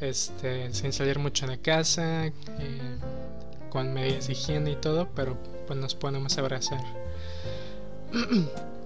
este, 0.00 0.72
sin 0.74 0.92
salir 0.92 1.18
mucho 1.18 1.46
de 1.46 1.58
casa, 1.58 2.26
eh, 2.26 2.32
con 3.70 3.94
medidas 3.94 4.26
de 4.26 4.32
higiene 4.32 4.72
y 4.72 4.76
todo, 4.76 5.08
pero 5.14 5.36
pues 5.66 5.78
nos 5.78 5.94
podemos 5.94 6.36
abrazar. 6.36 6.80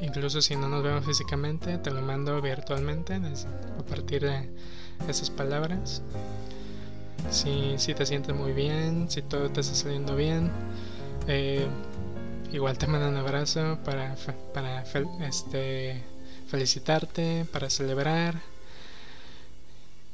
incluso 0.00 0.42
si 0.42 0.56
no 0.56 0.68
nos 0.68 0.82
vemos 0.82 1.04
físicamente, 1.04 1.78
te 1.78 1.90
lo 1.90 2.02
mando 2.02 2.40
virtualmente 2.40 3.14
a 3.14 3.82
partir 3.84 4.22
de 4.22 4.48
esas 5.08 5.30
palabras. 5.30 6.02
Si, 7.30 7.74
si 7.78 7.94
te 7.94 8.04
sientes 8.04 8.34
muy 8.34 8.52
bien, 8.52 9.10
si 9.10 9.22
todo 9.22 9.50
te 9.50 9.60
está 9.60 9.74
saliendo 9.74 10.14
bien, 10.14 10.50
eh, 11.26 11.66
igual 12.52 12.76
te 12.76 12.86
mando 12.86 13.08
un 13.08 13.16
abrazo 13.16 13.78
para, 13.84 14.14
para 14.52 14.84
este, 15.26 16.02
felicitarte, 16.48 17.46
para 17.52 17.70
celebrar. 17.70 18.40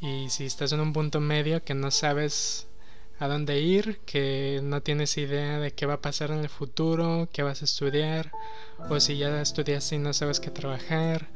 Y 0.01 0.31
si 0.31 0.47
estás 0.47 0.73
en 0.73 0.81
un 0.81 0.93
punto 0.93 1.21
medio 1.21 1.63
que 1.63 1.75
no 1.75 1.91
sabes 1.91 2.67
a 3.21 3.29
dónde 3.29 3.61
ir, 3.61 4.01
que 4.07 4.61
no 4.63 4.83
tienes 4.83 5.19
idea 5.19 5.61
de 5.61 5.73
qué 5.73 5.85
va 5.85 5.95
a 5.95 6.01
pasar 6.01 6.31
en 6.31 6.39
el 6.39 6.49
futuro, 6.49 7.29
qué 7.33 7.43
vas 7.43 7.61
a 7.61 7.67
estudiar, 7.67 8.33
o 8.89 8.99
si 8.99 9.19
ya 9.19 9.43
estudiaste 9.43 9.97
y 9.97 9.99
no 9.99 10.15
sabes 10.15 10.41
qué 10.41 10.51
trabajar, 10.51 11.29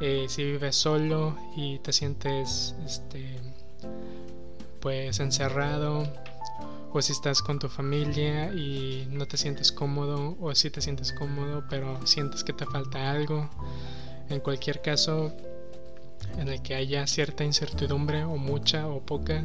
eh, 0.00 0.24
si 0.28 0.42
vives 0.42 0.74
solo 0.74 1.36
y 1.54 1.80
te 1.80 1.92
sientes 1.92 2.74
este 2.86 3.36
pues 4.80 5.20
encerrado 5.20 6.08
o 6.92 7.02
si 7.02 7.12
estás 7.12 7.42
con 7.42 7.58
tu 7.58 7.68
familia 7.68 8.50
y 8.54 9.06
no 9.10 9.26
te 9.26 9.36
sientes 9.36 9.70
cómodo 9.70 10.36
o 10.40 10.54
si 10.54 10.70
te 10.70 10.80
sientes 10.80 11.12
cómodo 11.12 11.64
pero 11.68 12.06
sientes 12.06 12.42
que 12.42 12.54
te 12.54 12.64
falta 12.64 13.10
algo. 13.10 13.50
En 14.30 14.40
cualquier 14.40 14.80
caso 14.80 15.32
en 16.38 16.48
el 16.48 16.62
que 16.62 16.74
haya 16.74 17.06
cierta 17.06 17.44
incertidumbre 17.44 18.24
o 18.24 18.36
mucha 18.36 18.88
o 18.88 19.00
poca 19.00 19.44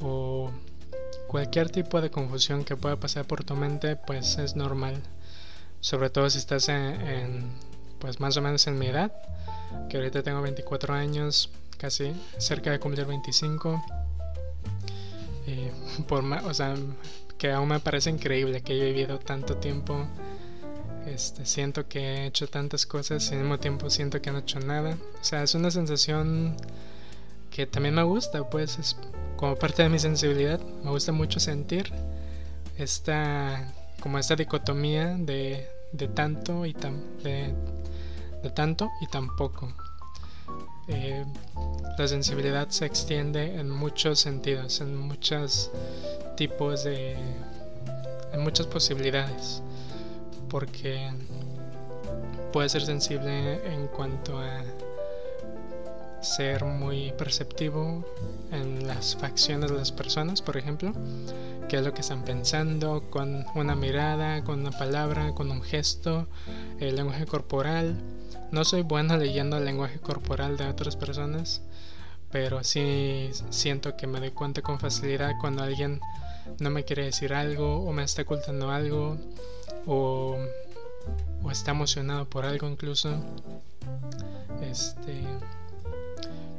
o 0.00 0.50
cualquier 1.32 1.70
tipo 1.70 2.00
de 2.00 2.10
confusión 2.10 2.64
que 2.64 2.76
pueda 2.76 2.96
pasar 2.96 3.24
por 3.24 3.42
tu 3.42 3.56
mente 3.56 3.96
pues 3.96 4.38
es 4.38 4.54
normal 4.54 5.02
sobre 5.82 6.10
todo 6.10 6.30
si 6.30 6.38
estás 6.38 6.68
en, 6.68 7.50
pues 7.98 8.20
más 8.20 8.36
o 8.36 8.40
menos 8.40 8.66
en 8.68 8.78
mi 8.78 8.86
edad, 8.86 9.12
que 9.90 9.96
ahorita 9.96 10.22
tengo 10.22 10.40
24 10.40 10.94
años, 10.94 11.50
casi 11.76 12.12
cerca 12.38 12.70
de 12.70 12.78
cumplir 12.78 13.04
25. 13.04 13.84
Y 15.48 16.02
por 16.08 16.24
o 16.24 16.54
sea, 16.54 16.74
que 17.36 17.50
aún 17.50 17.68
me 17.68 17.80
parece 17.80 18.10
increíble 18.10 18.62
que 18.62 18.80
he 18.80 18.92
vivido 18.92 19.18
tanto 19.18 19.56
tiempo. 19.56 20.06
Este, 21.04 21.44
siento 21.46 21.88
que 21.88 21.98
he 21.98 22.26
hecho 22.26 22.46
tantas 22.46 22.86
cosas 22.86 23.28
y 23.32 23.34
al 23.34 23.40
mismo 23.40 23.58
tiempo 23.58 23.90
siento 23.90 24.22
que 24.22 24.30
no 24.30 24.38
he 24.38 24.42
hecho 24.42 24.60
nada. 24.60 24.96
O 25.20 25.24
sea, 25.24 25.42
es 25.42 25.56
una 25.56 25.72
sensación 25.72 26.56
que 27.50 27.66
también 27.66 27.96
me 27.96 28.04
gusta, 28.04 28.48
pues 28.48 28.78
es 28.78 28.96
como 29.42 29.56
parte 29.56 29.82
de 29.82 29.88
mi 29.88 29.98
sensibilidad. 29.98 30.60
Me 30.84 30.90
gusta 30.90 31.10
mucho 31.10 31.40
sentir 31.40 31.92
esta 32.78 33.74
como 33.98 34.20
esta 34.20 34.36
dicotomía 34.36 35.16
de, 35.18 35.68
de 35.90 36.06
tanto 36.06 36.64
y 36.64 36.72
tan 36.72 37.02
de, 37.24 37.52
de 38.40 38.50
tanto 38.50 38.88
y 39.00 39.08
tan 39.08 39.34
poco. 39.34 39.74
Eh, 40.86 41.24
la 41.98 42.06
sensibilidad 42.06 42.68
se 42.68 42.86
extiende 42.86 43.58
en 43.58 43.68
muchos 43.68 44.20
sentidos, 44.20 44.80
en 44.80 44.96
muchos 44.96 45.72
tipos 46.36 46.84
de... 46.84 47.16
en 48.32 48.40
muchas 48.44 48.68
posibilidades, 48.68 49.60
porque 50.50 51.10
puede 52.52 52.68
ser 52.68 52.82
sensible 52.82 53.54
en 53.66 53.88
cuanto 53.88 54.38
a 54.38 54.62
ser 56.22 56.64
muy 56.64 57.12
perceptivo 57.12 58.04
en 58.50 58.86
las 58.86 59.16
facciones 59.16 59.70
de 59.70 59.76
las 59.76 59.92
personas, 59.92 60.40
por 60.42 60.56
ejemplo, 60.56 60.92
qué 61.68 61.76
es 61.76 61.82
lo 61.82 61.92
que 61.92 62.00
están 62.00 62.24
pensando 62.24 63.10
con 63.10 63.44
una 63.54 63.74
mirada, 63.74 64.42
con 64.44 64.60
una 64.60 64.70
palabra, 64.70 65.34
con 65.34 65.50
un 65.50 65.62
gesto, 65.62 66.26
el 66.80 66.96
lenguaje 66.96 67.26
corporal, 67.26 67.96
no 68.52 68.64
soy 68.64 68.82
bueno 68.82 69.16
leyendo 69.16 69.56
el 69.56 69.64
lenguaje 69.64 69.98
corporal 69.98 70.58
de 70.58 70.68
otras 70.68 70.94
personas, 70.94 71.62
pero 72.30 72.62
sí 72.62 73.30
siento 73.50 73.96
que 73.96 74.06
me 74.06 74.20
doy 74.20 74.30
cuenta 74.30 74.60
con 74.62 74.78
facilidad 74.78 75.32
cuando 75.40 75.62
alguien 75.62 76.00
no 76.58 76.70
me 76.70 76.84
quiere 76.84 77.04
decir 77.04 77.32
algo 77.32 77.82
o 77.82 77.92
me 77.92 78.04
está 78.04 78.22
ocultando 78.22 78.70
algo 78.70 79.16
o, 79.86 80.36
está 81.50 81.70
emocionado 81.72 82.28
por 82.28 82.44
algo 82.44 82.68
incluso. 82.68 83.14
Este, 84.62 85.22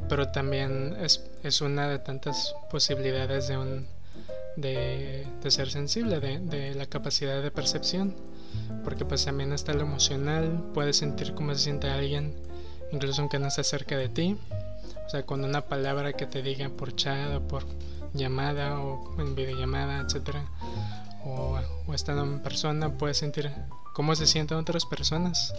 pero 0.10 0.30
también 0.30 0.96
es, 1.02 1.24
es 1.44 1.62
una 1.62 1.88
de 1.88 2.00
tantas 2.00 2.56
posibilidades 2.70 3.48
de 3.48 3.58
un 3.58 3.88
de, 4.56 5.26
ser 5.48 5.70
sensible, 5.72 6.20
de, 6.20 6.40
de 6.40 6.76
la 6.76 6.86
capacidad 6.86 7.42
de 7.42 7.50
percepción 7.52 8.16
porque 8.84 9.06
pues 9.06 9.26
también 9.26 9.54
está 9.54 9.74
lo 9.74 9.82
emocional, 9.82 10.64
puedes 10.74 10.98
sentir 10.98 11.34
cómo 11.34 11.54
se 11.54 11.62
siente 11.62 11.90
alguien, 11.90 12.34
incluso 12.92 13.22
aunque 13.22 13.40
no 13.40 13.48
esté 13.48 13.64
cerca 13.64 13.98
de 13.98 14.10
ti, 14.10 14.38
o 15.06 15.10
sea, 15.10 15.26
con 15.26 15.44
una 15.44 15.62
palabra 15.62 16.14
que 16.14 16.26
te 16.26 16.42
diga 16.42 16.70
por 16.70 16.96
chat 16.96 17.36
o 17.36 17.48
por 17.48 17.66
llamada 18.14 18.80
o 18.80 19.20
en 19.20 19.36
videollamada, 19.36 20.02
etcétera, 20.02 20.46
o, 21.26 21.60
o 21.88 21.94
estando 21.94 22.24
en 22.24 22.42
persona, 22.42 22.98
puedes 22.98 23.18
sentir 23.18 23.52
cómo 23.94 24.16
se 24.16 24.28
sienten 24.28 24.58
otras 24.58 24.86
personas, 24.86 25.54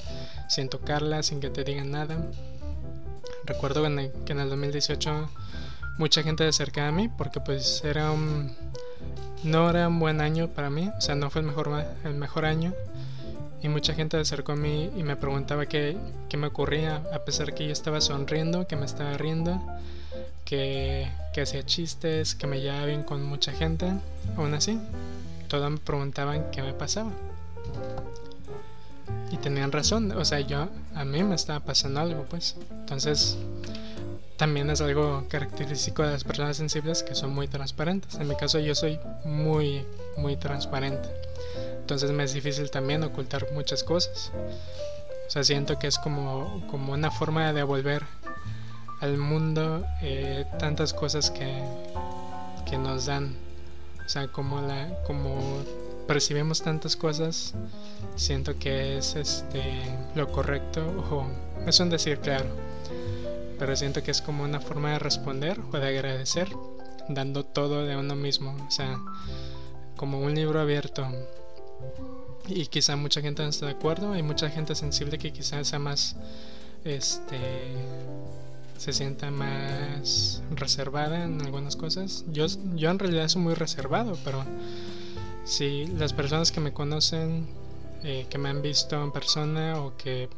sin 0.48 0.68
tocarlas, 0.68 1.26
sin 1.26 1.40
que 1.40 1.50
te 1.50 1.64
digan 1.64 1.90
nada. 1.90 2.16
Recuerdo 3.46 3.82
que 4.24 4.32
en 4.32 4.40
el 4.40 4.48
2018 4.48 5.28
mucha 5.98 6.22
gente 6.22 6.44
se 6.44 6.48
acercaba 6.48 6.88
a 6.88 6.92
mí 6.92 7.08
porque 7.08 7.40
pues 7.40 7.82
era 7.84 8.10
un 8.10 8.52
no 9.44 9.68
era 9.68 9.88
un 9.88 9.98
buen 9.98 10.20
año 10.22 10.48
para 10.48 10.70
mí, 10.70 10.90
o 10.96 11.00
sea, 11.00 11.14
no 11.14 11.28
fue 11.30 11.42
el 11.42 11.46
mejor, 11.46 11.84
el 12.04 12.14
mejor 12.14 12.46
año. 12.46 12.72
Y 13.62 13.68
mucha 13.68 13.94
gente 13.94 14.16
se 14.16 14.22
acercó 14.22 14.52
a 14.52 14.56
mí 14.56 14.90
y 14.96 15.02
me 15.02 15.16
preguntaba 15.16 15.66
qué, 15.66 15.96
qué 16.28 16.36
me 16.36 16.48
ocurría, 16.48 17.02
a 17.12 17.24
pesar 17.24 17.54
que 17.54 17.66
yo 17.66 17.72
estaba 17.72 18.00
sonriendo, 18.00 18.66
que 18.66 18.76
me 18.76 18.84
estaba 18.84 19.16
riendo, 19.16 19.60
que, 20.44 21.10
que 21.32 21.42
hacía 21.42 21.64
chistes, 21.64 22.34
que 22.34 22.46
me 22.46 22.60
llevaba 22.60 22.86
bien 22.86 23.02
con 23.02 23.22
mucha 23.22 23.52
gente. 23.52 23.92
Aún 24.36 24.54
así, 24.54 24.78
todos 25.48 25.70
me 25.70 25.78
preguntaban 25.78 26.50
qué 26.50 26.62
me 26.62 26.72
pasaba. 26.72 27.10
Y 29.30 29.36
tenían 29.38 29.72
razón, 29.72 30.12
o 30.12 30.24
sea, 30.24 30.40
yo, 30.40 30.68
a 30.94 31.04
mí 31.04 31.22
me 31.22 31.34
estaba 31.34 31.60
pasando 31.60 32.00
algo, 32.00 32.24
pues. 32.28 32.56
Entonces, 32.84 33.38
también 34.36 34.68
es 34.68 34.82
algo 34.82 35.24
característico 35.30 36.02
de 36.02 36.10
las 36.10 36.22
personas 36.22 36.58
sensibles 36.58 37.02
que 37.02 37.14
son 37.14 37.34
muy 37.34 37.48
transparentes. 37.48 38.16
En 38.16 38.28
mi 38.28 38.36
caso 38.36 38.58
yo 38.58 38.74
soy 38.74 39.00
muy, 39.24 39.86
muy 40.18 40.36
transparente. 40.36 41.08
Entonces 41.78 42.10
me 42.10 42.24
es 42.24 42.34
difícil 42.34 42.70
también 42.70 43.02
ocultar 43.02 43.50
muchas 43.52 43.82
cosas. 43.82 44.32
O 45.26 45.30
sea, 45.30 45.44
siento 45.44 45.78
que 45.78 45.86
es 45.86 45.98
como, 45.98 46.62
como 46.70 46.92
una 46.92 47.10
forma 47.10 47.46
de 47.46 47.54
devolver 47.54 48.02
al 49.00 49.16
mundo 49.16 49.82
eh, 50.02 50.44
tantas 50.58 50.92
cosas 50.92 51.30
que, 51.30 51.62
que 52.68 52.76
nos 52.76 53.06
dan. 53.06 53.34
O 54.04 54.08
sea, 54.10 54.28
como, 54.28 54.60
la, 54.60 54.94
como 55.06 55.38
percibimos 56.06 56.60
tantas 56.60 56.96
cosas, 56.96 57.54
siento 58.16 58.58
que 58.58 58.98
es 58.98 59.16
este, 59.16 59.62
lo 60.14 60.30
correcto. 60.30 60.84
O 61.10 61.24
es 61.66 61.80
un 61.80 61.88
decir 61.88 62.18
claro 62.18 62.73
pero 63.58 63.76
siento 63.76 64.02
que 64.02 64.10
es 64.10 64.20
como 64.20 64.44
una 64.44 64.60
forma 64.60 64.92
de 64.92 64.98
responder 64.98 65.60
o 65.72 65.76
de 65.78 65.88
agradecer, 65.88 66.48
dando 67.08 67.44
todo 67.44 67.84
de 67.84 67.96
uno 67.96 68.14
mismo, 68.14 68.56
o 68.66 68.70
sea, 68.70 68.98
como 69.96 70.20
un 70.20 70.34
libro 70.34 70.60
abierto. 70.60 71.06
Y 72.46 72.66
quizá 72.66 72.96
mucha 72.96 73.20
gente 73.20 73.42
no 73.42 73.48
esté 73.48 73.66
de 73.66 73.72
acuerdo, 73.72 74.12
hay 74.12 74.22
mucha 74.22 74.50
gente 74.50 74.74
sensible 74.74 75.18
que 75.18 75.32
quizás 75.32 75.68
sea 75.68 75.78
más, 75.78 76.16
este, 76.84 77.38
se 78.76 78.92
sienta 78.92 79.30
más 79.30 80.42
reservada 80.50 81.24
en 81.24 81.40
algunas 81.40 81.76
cosas. 81.76 82.24
Yo, 82.32 82.46
yo 82.74 82.90
en 82.90 82.98
realidad 82.98 83.28
soy 83.28 83.42
muy 83.42 83.54
reservado, 83.54 84.18
pero 84.24 84.44
si 85.44 85.86
las 85.86 86.12
personas 86.12 86.52
que 86.52 86.60
me 86.60 86.72
conocen, 86.72 87.46
eh, 88.02 88.26
que 88.28 88.36
me 88.36 88.50
han 88.50 88.60
visto 88.60 89.02
en 89.02 89.12
persona 89.12 89.80
o 89.80 89.96
que 89.96 90.28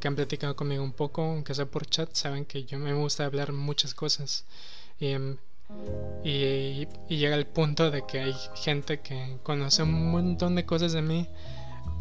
que 0.00 0.08
han 0.08 0.16
platicado 0.16 0.56
conmigo 0.56 0.82
un 0.82 0.92
poco, 0.92 1.22
aunque 1.22 1.54
sea 1.54 1.66
por 1.66 1.86
chat, 1.86 2.12
saben 2.14 2.44
que 2.44 2.64
yo 2.64 2.78
me 2.78 2.94
gusta 2.94 3.24
hablar 3.26 3.52
muchas 3.52 3.94
cosas. 3.94 4.44
Em, 4.98 5.36
y, 6.24 6.86
llega 7.08 7.36
el 7.36 7.46
punto 7.46 7.90
de 7.90 8.04
que 8.06 8.20
hay 8.20 8.34
gente 8.54 9.00
que 9.00 9.38
conoce 9.42 9.82
un 9.82 10.10
montón 10.10 10.54
de 10.56 10.64
cosas 10.66 10.92
de 10.92 11.02
mí 11.02 11.28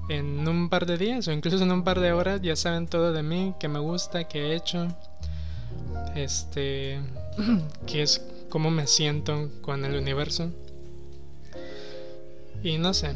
en 0.09 0.47
un 0.47 0.69
par 0.69 0.85
de 0.85 0.97
días 0.97 1.27
o 1.27 1.31
incluso 1.31 1.63
en 1.63 1.71
un 1.71 1.83
par 1.83 1.99
de 1.99 2.11
horas 2.11 2.41
ya 2.41 2.55
saben 2.55 2.87
todo 2.87 3.13
de 3.13 3.21
mí, 3.21 3.53
que 3.59 3.67
me 3.67 3.79
gusta, 3.79 4.23
que 4.27 4.47
he 4.47 4.55
hecho, 4.55 4.87
este, 6.15 6.99
que 7.85 8.01
es 8.01 8.25
cómo 8.49 8.71
me 8.71 8.87
siento 8.87 9.49
con 9.61 9.85
el 9.85 9.95
universo. 9.95 10.51
Y 12.63 12.77
no 12.77 12.93
sé, 12.93 13.13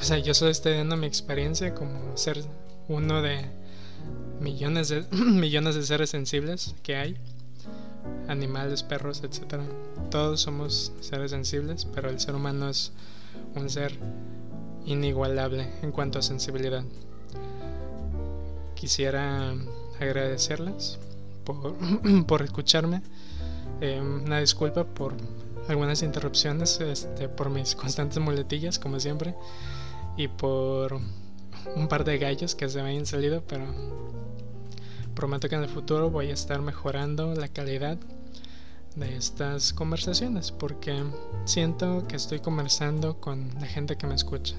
o 0.00 0.02
sea, 0.02 0.18
yo 0.18 0.34
solo 0.34 0.50
estoy 0.50 0.76
dando 0.76 0.96
mi 0.96 1.06
experiencia 1.06 1.74
como 1.74 2.16
ser 2.16 2.42
uno 2.88 3.22
de 3.22 3.44
millones 4.40 4.88
de, 4.88 5.04
millones 5.12 5.74
de 5.74 5.82
seres 5.82 6.10
sensibles 6.10 6.74
que 6.82 6.96
hay, 6.96 7.16
animales, 8.28 8.82
perros, 8.82 9.22
etc. 9.24 9.60
Todos 10.10 10.40
somos 10.40 10.92
seres 11.00 11.30
sensibles, 11.30 11.86
pero 11.86 12.10
el 12.10 12.20
ser 12.20 12.34
humano 12.34 12.68
es 12.68 12.92
un 13.54 13.68
ser 13.70 13.98
inigualable 14.86 15.68
en 15.82 15.92
cuanto 15.92 16.18
a 16.18 16.22
sensibilidad. 16.22 16.84
Quisiera 18.74 19.54
agradecerles 20.00 20.98
por, 21.44 21.74
por 22.26 22.42
escucharme. 22.42 23.02
Eh, 23.80 24.00
una 24.00 24.38
disculpa 24.40 24.84
por 24.84 25.14
algunas 25.68 26.02
interrupciones, 26.02 26.80
este, 26.80 27.28
por 27.28 27.50
mis 27.50 27.74
constantes 27.74 28.18
muletillas, 28.18 28.78
como 28.78 29.00
siempre, 29.00 29.34
y 30.16 30.28
por 30.28 31.00
un 31.76 31.88
par 31.88 32.04
de 32.04 32.18
gallos 32.18 32.54
que 32.54 32.68
se 32.68 32.82
me 32.82 32.88
habían 32.88 33.06
salido, 33.06 33.42
pero 33.46 33.64
prometo 35.14 35.48
que 35.48 35.54
en 35.54 35.62
el 35.62 35.68
futuro 35.68 36.10
voy 36.10 36.30
a 36.30 36.34
estar 36.34 36.60
mejorando 36.60 37.34
la 37.34 37.48
calidad 37.48 37.98
de 38.96 39.16
estas 39.16 39.72
conversaciones 39.72 40.52
porque 40.52 41.02
siento 41.44 42.06
que 42.06 42.16
estoy 42.16 42.40
conversando 42.40 43.20
con 43.20 43.50
la 43.60 43.66
gente 43.66 43.96
que 43.96 44.06
me 44.06 44.14
escucha. 44.14 44.54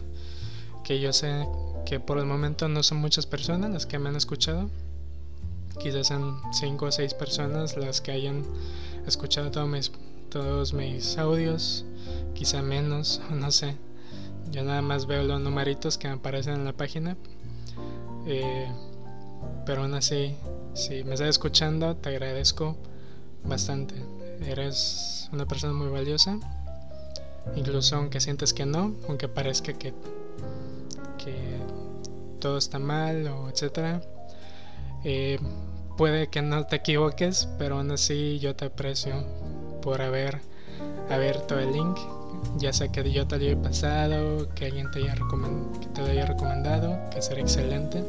Que 0.83 0.99
yo 0.99 1.13
sé 1.13 1.47
que 1.85 1.99
por 1.99 2.17
el 2.17 2.25
momento 2.25 2.67
no 2.67 2.83
son 2.83 2.99
muchas 2.99 3.25
personas 3.25 3.71
las 3.71 3.85
que 3.85 3.99
me 3.99 4.09
han 4.09 4.15
escuchado. 4.15 4.69
Quizás 5.79 6.07
sean 6.07 6.37
5 6.51 6.85
o 6.85 6.91
6 6.91 7.13
personas 7.15 7.77
las 7.77 8.01
que 8.01 8.11
hayan 8.11 8.43
escuchado 9.07 9.51
todos 9.51 9.67
mis, 9.67 9.91
todos 10.29 10.73
mis 10.73 11.17
audios. 11.17 11.85
Quizá 12.33 12.61
menos, 12.61 13.21
no 13.31 13.51
sé. 13.51 13.75
Yo 14.51 14.63
nada 14.63 14.81
más 14.81 15.05
veo 15.05 15.23
los 15.23 15.41
numeritos 15.41 15.97
que 15.97 16.07
me 16.07 16.15
aparecen 16.15 16.55
en 16.55 16.65
la 16.65 16.73
página. 16.73 17.17
Eh, 18.27 18.67
pero 19.65 19.81
aún 19.81 19.93
así, 19.93 20.35
si 20.73 21.03
me 21.03 21.13
estás 21.13 21.29
escuchando, 21.29 21.95
te 21.95 22.09
agradezco 22.09 22.75
bastante. 23.43 23.95
Eres 24.45 25.29
una 25.31 25.45
persona 25.45 25.73
muy 25.73 25.87
valiosa. 25.87 26.39
Incluso 27.55 27.95
aunque 27.95 28.19
sientes 28.19 28.53
que 28.53 28.65
no, 28.65 28.95
aunque 29.07 29.27
parezca 29.27 29.73
que, 29.73 29.93
que 31.17 31.35
todo 32.39 32.57
está 32.57 32.79
mal 32.79 33.27
o 33.27 33.49
etcétera. 33.49 34.01
Eh, 35.03 35.39
puede 35.97 36.27
que 36.27 36.41
no 36.41 36.65
te 36.65 36.77
equivoques, 36.77 37.47
pero 37.57 37.77
aún 37.77 37.91
así 37.91 38.39
yo 38.39 38.55
te 38.55 38.65
aprecio 38.65 39.23
por 39.81 40.01
haber 40.01 40.41
abierto 41.09 41.59
el 41.59 41.71
link. 41.71 41.97
Ya 42.57 42.71
sea 42.73 42.87
que 42.87 43.11
yo 43.11 43.27
te 43.27 43.35
haya 43.35 43.61
pasado, 43.61 44.47
que 44.55 44.65
alguien 44.65 44.89
te 44.91 44.99
haya, 44.99 45.15
que 45.15 45.87
te 45.93 46.01
lo 46.01 46.07
haya 46.07 46.25
recomendado, 46.25 46.97
que 47.11 47.21
será 47.21 47.41
excelente. 47.41 48.03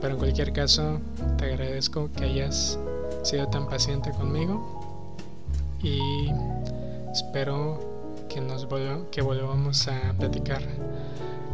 Pero 0.00 0.14
en 0.14 0.18
cualquier 0.18 0.52
caso, 0.52 1.00
te 1.36 1.44
agradezco 1.46 2.10
que 2.16 2.24
hayas 2.24 2.78
sido 3.22 3.48
tan 3.48 3.68
paciente 3.68 4.10
conmigo 4.12 4.80
y 5.82 6.30
espero 7.12 7.78
que 8.28 8.40
nos 8.40 8.66
que 9.10 9.22
volvamos 9.22 9.88
a 9.88 10.12
platicar 10.18 10.62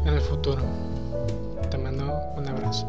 en 0.05 0.15
el 0.15 0.21
futuro. 0.21 0.63
Te 1.71 1.79
mando 1.79 2.13
un 2.37 2.47
abrazo. 2.47 2.87